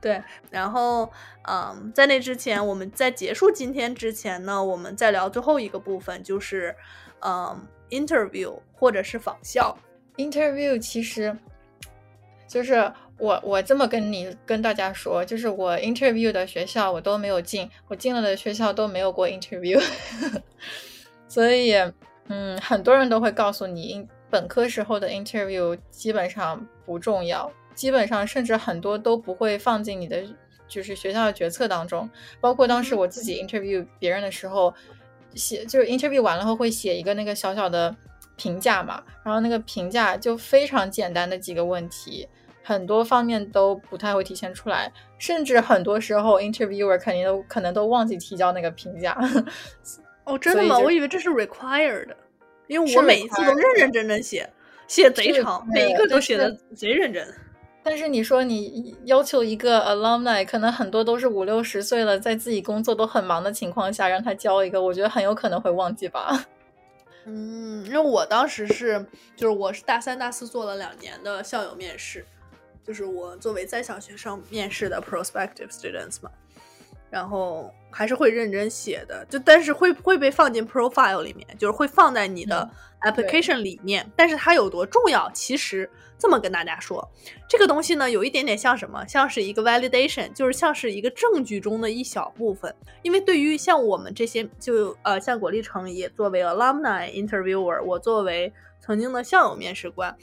[0.00, 1.10] 对，然后。
[1.48, 6.76] 嗯，在那之前，我们在结束今天之前呢，我们再聊最后一个部分，就是
[7.22, 9.76] 嗯，interview 或者是访校。
[10.16, 11.36] interview 其实
[12.46, 19.82] 就是我我这么跟你跟大家说，就是我 interview 的学校我都没有进，我进了的学校都没有过 interview，
[21.26, 21.74] 所以
[22.28, 27.50] 嗯，很多人都会告诉你，本科时候的 interview 基本上不重要，
[27.80, 30.22] 基本上甚至很多都不会放进你的。
[30.68, 32.08] 就是学校的决策当中，
[32.40, 34.72] 包括当时我自己 interview 别人的时候，
[35.34, 37.92] 写就是 interview 完了后会写一个那个小小的
[38.36, 42.28] 评价嘛，然后那个评价就非常简单的几个问题，
[42.62, 49.18] 很多方面都不太会体现出来，甚至很多时候 interviewer 肯定都可能都忘记提交那个评价。
[50.22, 50.78] 哦，真的吗？
[50.78, 52.16] 我以为这是 required 的，
[52.68, 54.48] 因为我每一次都认认真真写，
[54.86, 57.26] 写贼长，每一个都写的贼认真。
[57.82, 66.46] 但是你说你要求一个 alumni，可能很多都是五六十岁了，在自己工作都很忙的情况下，让他教一个，我觉得很有可能会忘记吧。
[67.26, 69.04] 嗯，因为我当时是，
[69.36, 72.24] 就是我是大三、大四做了两年的校友面试，
[72.82, 76.30] 就是我作为在校学生面试的 prospective students 嘛，
[77.10, 82.68] 然后还是会认真写的，就但是会会被放进 profile 里面，就是会放在你的
[83.02, 85.90] application 里面，但是它有多重要，其实。
[86.22, 87.10] 这么跟大家说，
[87.48, 89.02] 这个东西呢，有一点点像什么？
[89.08, 92.76] 像是一个 validation，就是像是一个证据中的一小部分。
[93.00, 100.14] 因为对于像我们这些，就呃，像果粒橙也作为 alumni interviewer，我作为曾经的校友面试官，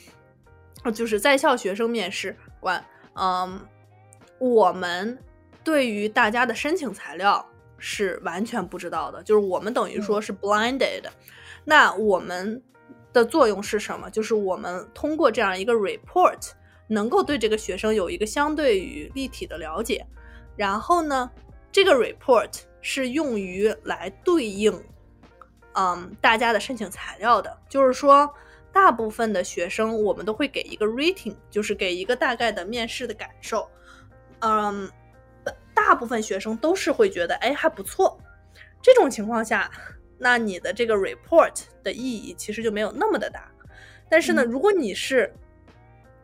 [0.93, 2.85] 就是在校学生面试官，
[3.15, 3.59] 嗯，
[4.37, 5.17] 我们
[5.67, 7.45] 对于大家的申请材料
[7.77, 11.03] 是完全不知道的，就是我们等于说是 blinded。
[11.65, 12.63] 那我们。
[13.13, 14.07] 的作用是什么？
[14.11, 16.51] 就是我们通过这样一个 report，
[16.87, 20.05] 能够对这个学生有一个相对于立体的了解。
[20.55, 21.31] 然后呢，
[21.71, 24.71] 这个 report 是用于来对应，
[25.73, 27.57] 嗯，大家的申请材料的。
[27.67, 28.31] 就是说，
[28.71, 33.67] 大部分的学生我们都会给一个 rating，就是给一个大概的面试的感受。
[34.41, 34.87] 嗯，
[35.77, 38.19] 大部分学生都是会觉得，哎，还不错。
[38.81, 39.71] 这种情况下。
[40.19, 41.53] 那你的这个 report
[41.83, 43.51] 的意义其实就没有那么的大，
[44.09, 45.31] 但是呢，如果你是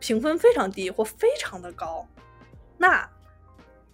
[0.00, 2.04] 评分非常低或非常的高，
[2.76, 3.08] 那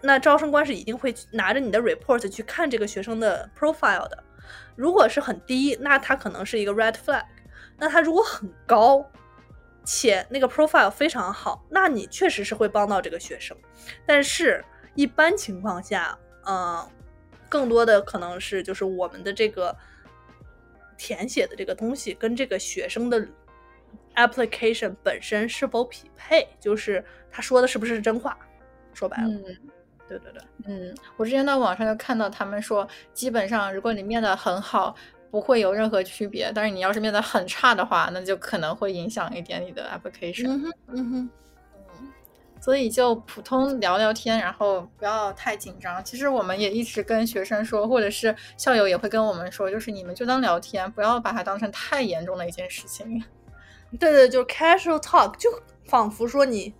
[0.00, 4.24] 那招生官是一定会拿着你的 report 去看这个学生的 profile 的。
[4.74, 7.26] 如果是很低，那他可能是一个 red flag。
[7.76, 9.04] 那他如果很高，
[9.84, 13.54] 且那个 profile 非常好，那你确实是会帮到这个学生。
[14.06, 14.64] 但是，
[14.95, 16.86] 一般情况下，嗯，
[17.49, 19.76] 更多的可能是就是我们的这个。
[21.03, 23.26] 填写的这个东西跟这个学生的
[24.16, 28.36] application 本身是否匹配，就是他说的是不是真话？
[28.93, 29.43] 说白了，嗯，
[30.07, 34.95] 对对对，嗯，我之前在网上就看到他们说，基本上如果你面的很好，
[35.30, 40.49] 不会有任何区别，但是你要是面的很差的话，那就可能会影响一点你的 application。
[40.49, 41.30] 嗯哼，嗯哼。
[42.61, 46.04] 所以就普通聊聊天，然后不要太紧张。
[46.04, 53.24] 其实我们也一直跟学生说，或者是校友也会跟我们说，就是你们就当聊天，不要把它当成太严重的一件事情。
[53.98, 55.50] 对对，就是 casual talk，就
[55.84, 56.72] 仿佛说你，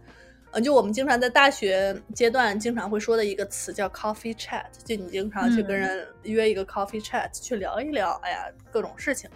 [0.53, 9.28] 呃，就我们经常在大学阶段经常会说的一个词叫 coffee chat，就你经常去跟人约一个 coffee chat 去聊一聊，哎呀，各种事情，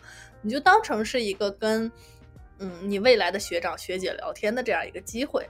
[0.42, 1.90] 你就当成是一个跟
[2.58, 5.48] 嗯你未来的学长学姐聊天的这样一个机会。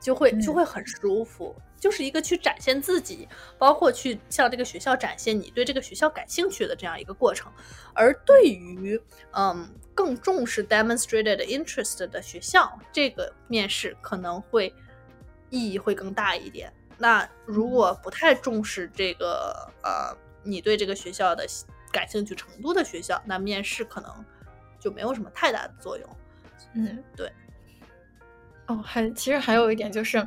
[0.00, 3.28] 就会就会很舒服，就是一个去展现自己，
[3.58, 7.52] 包括去向这个学校展现你对这个学校感兴趣的这样一个过程。
[7.92, 9.00] 而对于
[9.32, 14.74] 嗯更重视 demonstrated interest 的学校，这个面试可能会
[15.50, 16.72] 意义会更大一点。
[16.96, 21.46] 那如果不太重视这个呃你对这个学校的
[21.92, 24.24] 感兴趣程度的学校，那面试可能
[24.78, 26.08] 就没有什么太大的作用。
[26.74, 27.30] 嗯，对。
[28.70, 30.24] 哦，还其实还有一点就是，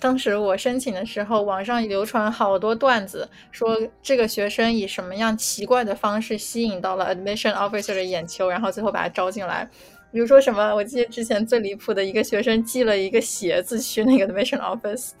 [0.00, 9.66] 当时我申请的时候，网上流传好多段子，说这个学生以什么样奇怪的方式吸引到了 admission officer 的眼球，然后最后把他招进来。
[10.12, 15.12] 比如说什么，我记得之前最离谱的一个学生寄了一个鞋子去那个 admission office，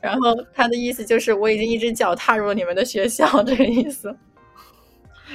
[0.00, 4.14] 然后他的意思就是我已经一只脚踏入了你们的学校， 这个意思。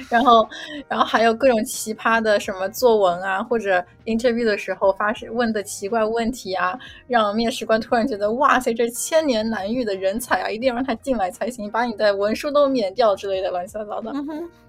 [0.08, 0.48] 然后，
[0.88, 14.12] 然后还有各种奇葩的什么作文啊，或者 interview 的时候发生问的奇怪问题啊，让面试官突然觉得哇塞，这千年难遇的人才啊，一定要让他进来才行，把你的文书都免掉之类的乱七八糟的。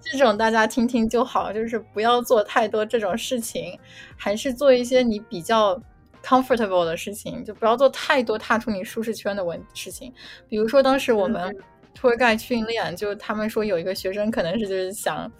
[0.01, 3.79] 这种大家听听就好，就是不要做太多这种事情，
[4.17, 5.81] 还是做一些你比较
[6.23, 10.13] comfortable 的事情，就不要做太多踏出你舒适圈的问事情。
[10.49, 11.55] 比如说当时我们。
[11.95, 15.31] Tour guide 训练，就他们说有一个学生可能是就是想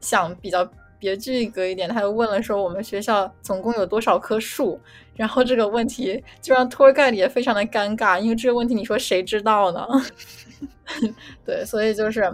[0.00, 0.68] 想比较
[0.98, 4.80] 别具一格一点，他就问了说我们学校总共有多少棵树？
[5.16, 9.86] 然后这个问题就让 tour guide 也非常的尴尬，因为这个问题你说谁知道呢？
[11.44, 12.30] 对，所以就是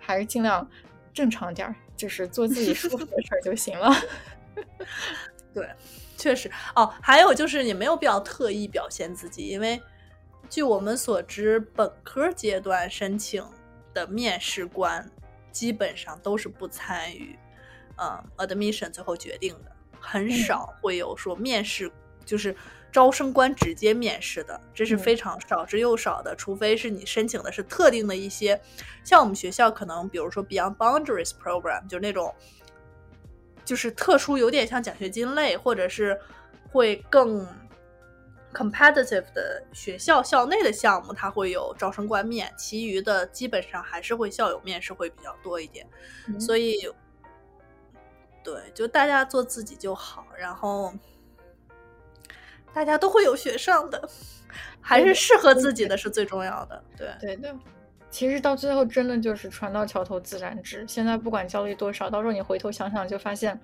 [0.00, 0.68] 还是尽量
[1.12, 3.94] 正常点儿，就是做自己舒服的事儿就行了。
[5.54, 5.68] 对，
[6.16, 9.80] 确实哦，还有就是也没有必要特意表现自己，因为。
[10.48, 13.44] 据我们所知，本科阶段申请
[13.92, 15.10] 的面试官
[15.50, 17.36] 基本上都是不参与，
[17.96, 21.90] 嗯，admission 最后决定的，很少会有说面试
[22.24, 22.54] 就是
[22.92, 28.60] 招生官直接面试的，这是非常少之又少的，除非是你申请的是特定的一些，
[29.02, 32.32] 像我们学校可能比如说 Beyond Boundaries Program，就那种
[33.64, 36.20] 就是特殊有点像奖学金类，或者是
[36.70, 37.44] 会更。
[38.54, 45.84] Competitive 的学校校内的项目，它会有招生官面，其余的基本上还是会校友面试会比较多一点。
[46.38, 46.88] 所以，
[48.42, 50.94] 对，就大家做自己就好，然后
[52.72, 54.08] 大家都会有学上的，
[54.80, 56.84] 还是适合自己的是最重要的。
[56.96, 57.54] 对对对，
[58.10, 60.84] 其实到最后真的就是船到桥头自然直。
[60.86, 63.60] 现在不管焦虑多少，到时候你回头想想，就发现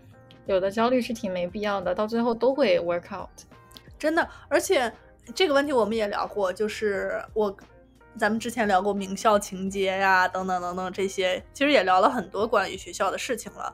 [0.46, 3.30] 有的焦虑是挺没必要的，到最后都会 work out。
[4.00, 4.90] 真的，而且
[5.34, 7.54] 这个问题我们也聊过，就是我
[8.16, 13.72] 咱们之前聊过名校情节呀，等等等等这些，其实也聊了很多关于学校的事情了。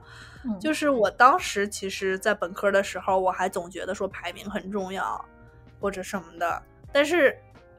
[0.60, 5.24] 就是我当时其实，在本科的时候，我还总觉得说排名很重要
[5.80, 6.62] 或者什么的。
[6.92, 7.36] 但是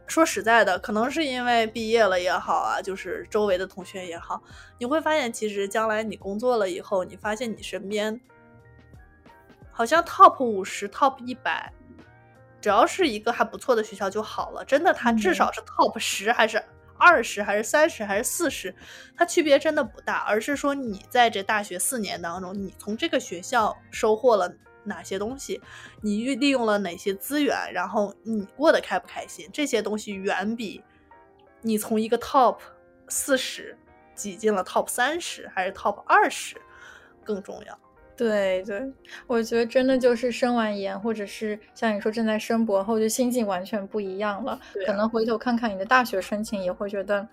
[0.08, 4.42] 说实在的，可能是因为毕业了也好啊，就是周围的同学也好，
[4.78, 8.20] 你会发现，其实将来你工作了以后，你发现你身边
[9.72, 11.72] 好像 top 五十、top 一百。
[12.60, 16.64] 只要是一个还不错的学校就好了，真的，它至少是 top 十还是
[16.98, 18.74] 二十还是三十还是四十，
[19.16, 24.52] 它区别真的不大，而是说你在这大学四年当中，你从这个学校收获了
[24.84, 25.62] 哪些东西，
[26.02, 30.84] 你运利用了哪些资源，然后你过得开不开心，这些东西远比
[31.62, 32.58] 你从一个 top
[33.08, 33.78] 四十
[34.16, 36.56] 挤进了 top 三十还是 top 二十
[37.24, 37.80] 更重要。
[38.18, 38.82] 对对，
[39.28, 44.60] 我觉得真的就是升完研，或者是像你说正在升博后，就心境完全不一样了。
[44.88, 47.28] 可能回头看看你的大学申请，也会觉得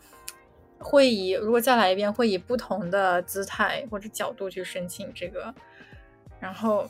[0.78, 5.54] 会以如果再来一遍，会以不同的姿态或者角度去申请这个。
[6.38, 6.86] 然后，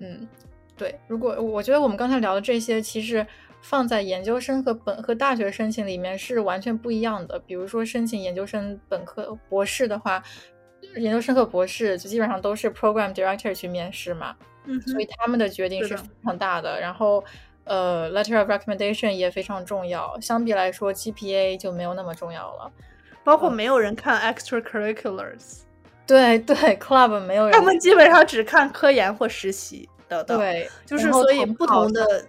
[0.00, 0.28] 嗯，
[0.76, 3.26] 对，如果我觉得我们刚才聊的这些，其实
[3.62, 7.38] 放在研究生和本和大学申请里面是完全不一样的。
[7.38, 10.22] 比如说申请研究生、本科、博士的话。
[10.96, 16.80] 研究生和博士就基本上都是 program director 去面试嘛，嗯，所以他们的决定是非常大的。
[16.80, 17.24] 然后，
[17.64, 20.18] 呃，letter of recommendation 也非常重要。
[20.20, 22.70] 相比来说，GPA 就没有那么重要了。
[23.24, 25.60] 包括没有人看 extracurriculars，
[26.06, 30.22] 对对，club 没有人，他们基本上只看科研或实习的。
[30.24, 32.26] 对，就是所以不同的，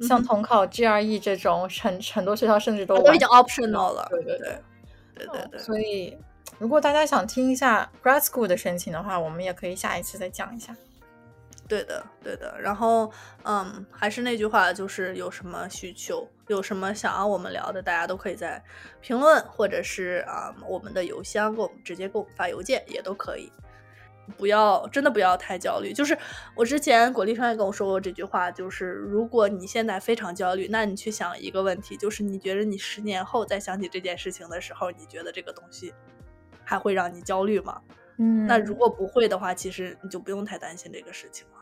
[0.00, 4.06] 像统考 GRE 这种，很很多学校甚至都都已经 optional 了。
[4.10, 4.58] 对对对，
[5.14, 6.16] 对对对，所以。
[6.58, 10.74] 如果大家想听一下 grad school 的申请的话，我们也可以下一次再讲一下。
[11.68, 12.58] 对的，对的。
[12.60, 13.10] 然后，
[13.42, 18.62] 嗯，还是那句话，就是有什么需求，有什么想要我们聊的，大家都可以在
[19.00, 23.52] 评论，或者是啊，我们的邮箱给我们直接给我们发邮件也都可以。
[24.36, 25.92] 不要，真的不要太焦虑。
[25.92, 26.16] 就是
[26.54, 35.92] 我之前果粒川也跟我说过这句话，就是如果你现在非常焦虑，那你去想一个问题，就是你觉得你十年后再想起这件事情的时候，你觉得这个东西。
[36.66, 37.80] 还会让你焦虑吗？
[38.18, 41.52] 嗯，那如果不会的话，其实你就不用太担心这个事情了。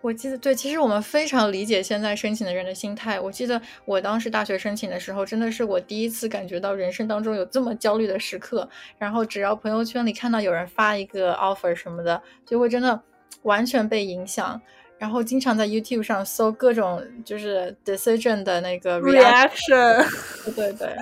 [0.00, 3.18] 我记得，对，其实我们非常理解现在申请的人的心态。
[3.18, 8.68] 我记得我当时大学申请的时候，真的是我第一次感觉到人生当中有这么焦虑的时刻。
[8.96, 13.00] 然后只要朋友圈里看到有人发一个 offer 什么的，就会真的
[13.42, 14.60] 完全被影响。
[14.98, 20.04] 然后经常在 YouTube 上搜各种就是 decision 的那个 reaction，
[20.54, 20.96] 对对。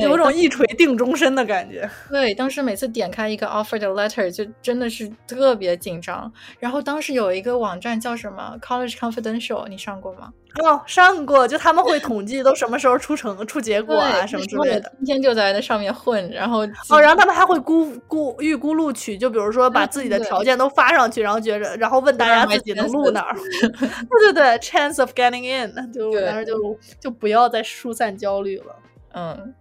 [0.00, 1.88] 有种一锤定终身的感觉。
[2.10, 6.32] 对，当时每次点开一个 offer 的 letter，就真的是特别紧张。
[6.58, 10.32] 然后当时有一个网站叫什么 College Confidential，你上过吗？
[10.62, 11.48] 哦，上过。
[11.48, 14.80] 就他们会统计都什么时候出成出结果啊，什么之类的。
[14.80, 16.60] 天天就在那上面混，然后
[16.90, 23.34] 哦，然后他们还会估估预估录取，就比如说把自己的条件都发上去，然后觉着，然后问大家自己能录哪儿。
[23.34, 28.76] 对对对，chance of getting in，就当时就就不要再疏散焦虑了。
[29.14, 29.54] 嗯。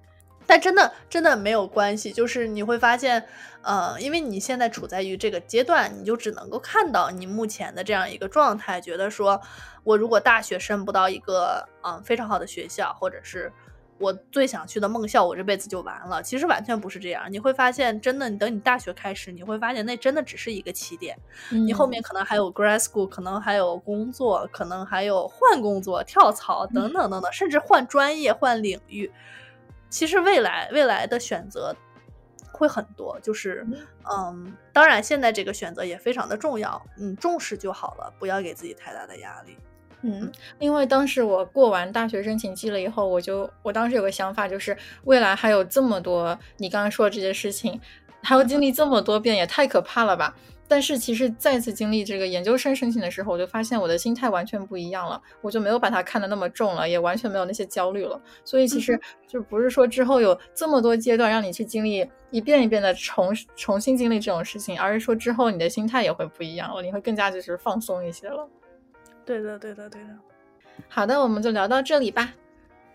[0.51, 3.23] 但真的真的没有关系，就是你会发现，
[3.61, 9.39] 呃，因为你现在处在于这个阶段，你就只能够看到你目前的这样一个状态，觉得说
[9.85, 13.49] 我如果大学申不到一个嗯非常好的学校，或者是
[13.97, 16.21] 我最想去的梦校，我这辈子就完了。
[16.21, 21.17] 其实完全不是这样，你会发现，真的，你等你大学开始，你会发现那真的只是一个起点，
[21.49, 29.09] 你后面可能还有 grad school，可能还有工作，可能还有换工作、跳槽等等等等，甚至换专业、换领域。
[29.91, 31.75] 其实未来未来的选择
[32.51, 33.67] 会很多，就是
[34.11, 39.55] 嗯，当然现在这个选择也非常的重要，嗯，重视就好了，不要给自己太大的压力。
[40.03, 47.79] 嗯，因为当时我过完大学申请季了以后，我就我当时有个想法，就是未来还有这么多你刚刚说的这些事情，
[48.23, 50.35] 还要经历这么多遍，也太可怕了吧！
[50.71, 58.17] 但是其实再次经历这个研究生申请的时候，我就发现我的心态完全不一样了，我就没有把它看得那么重了，也完全没有那些焦虑了。
[58.45, 58.97] 所以其实
[59.27, 68.47] 就不是说之后有这么多阶段让你去经历一遍一遍的重重新经历这种事情，而是说之后你的心态也会不一样了，你会更加就是放松一些了。
[69.25, 70.09] 对的，对的，对的。
[70.87, 72.33] 好的，我们就聊到这里吧。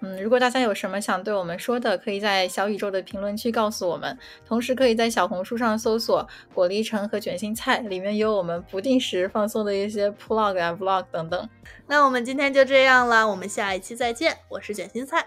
[0.00, 4.16] 嗯如果大家有什么想对我们说的可以在小宇宙的评论区告诉我们。
[4.46, 11.48] 同时可以在小红书上搜索果粒橙和卷心菜里面有我们不定时放送的一些 plog 啊 vlog 等等
[11.86, 14.36] 那我们今天就这样啦我们下一期再见。
[14.48, 15.26] 我是卷心菜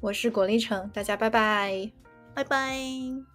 [0.00, 1.90] 我是果粒橙大家拜拜
[2.34, 3.30] 拜拜。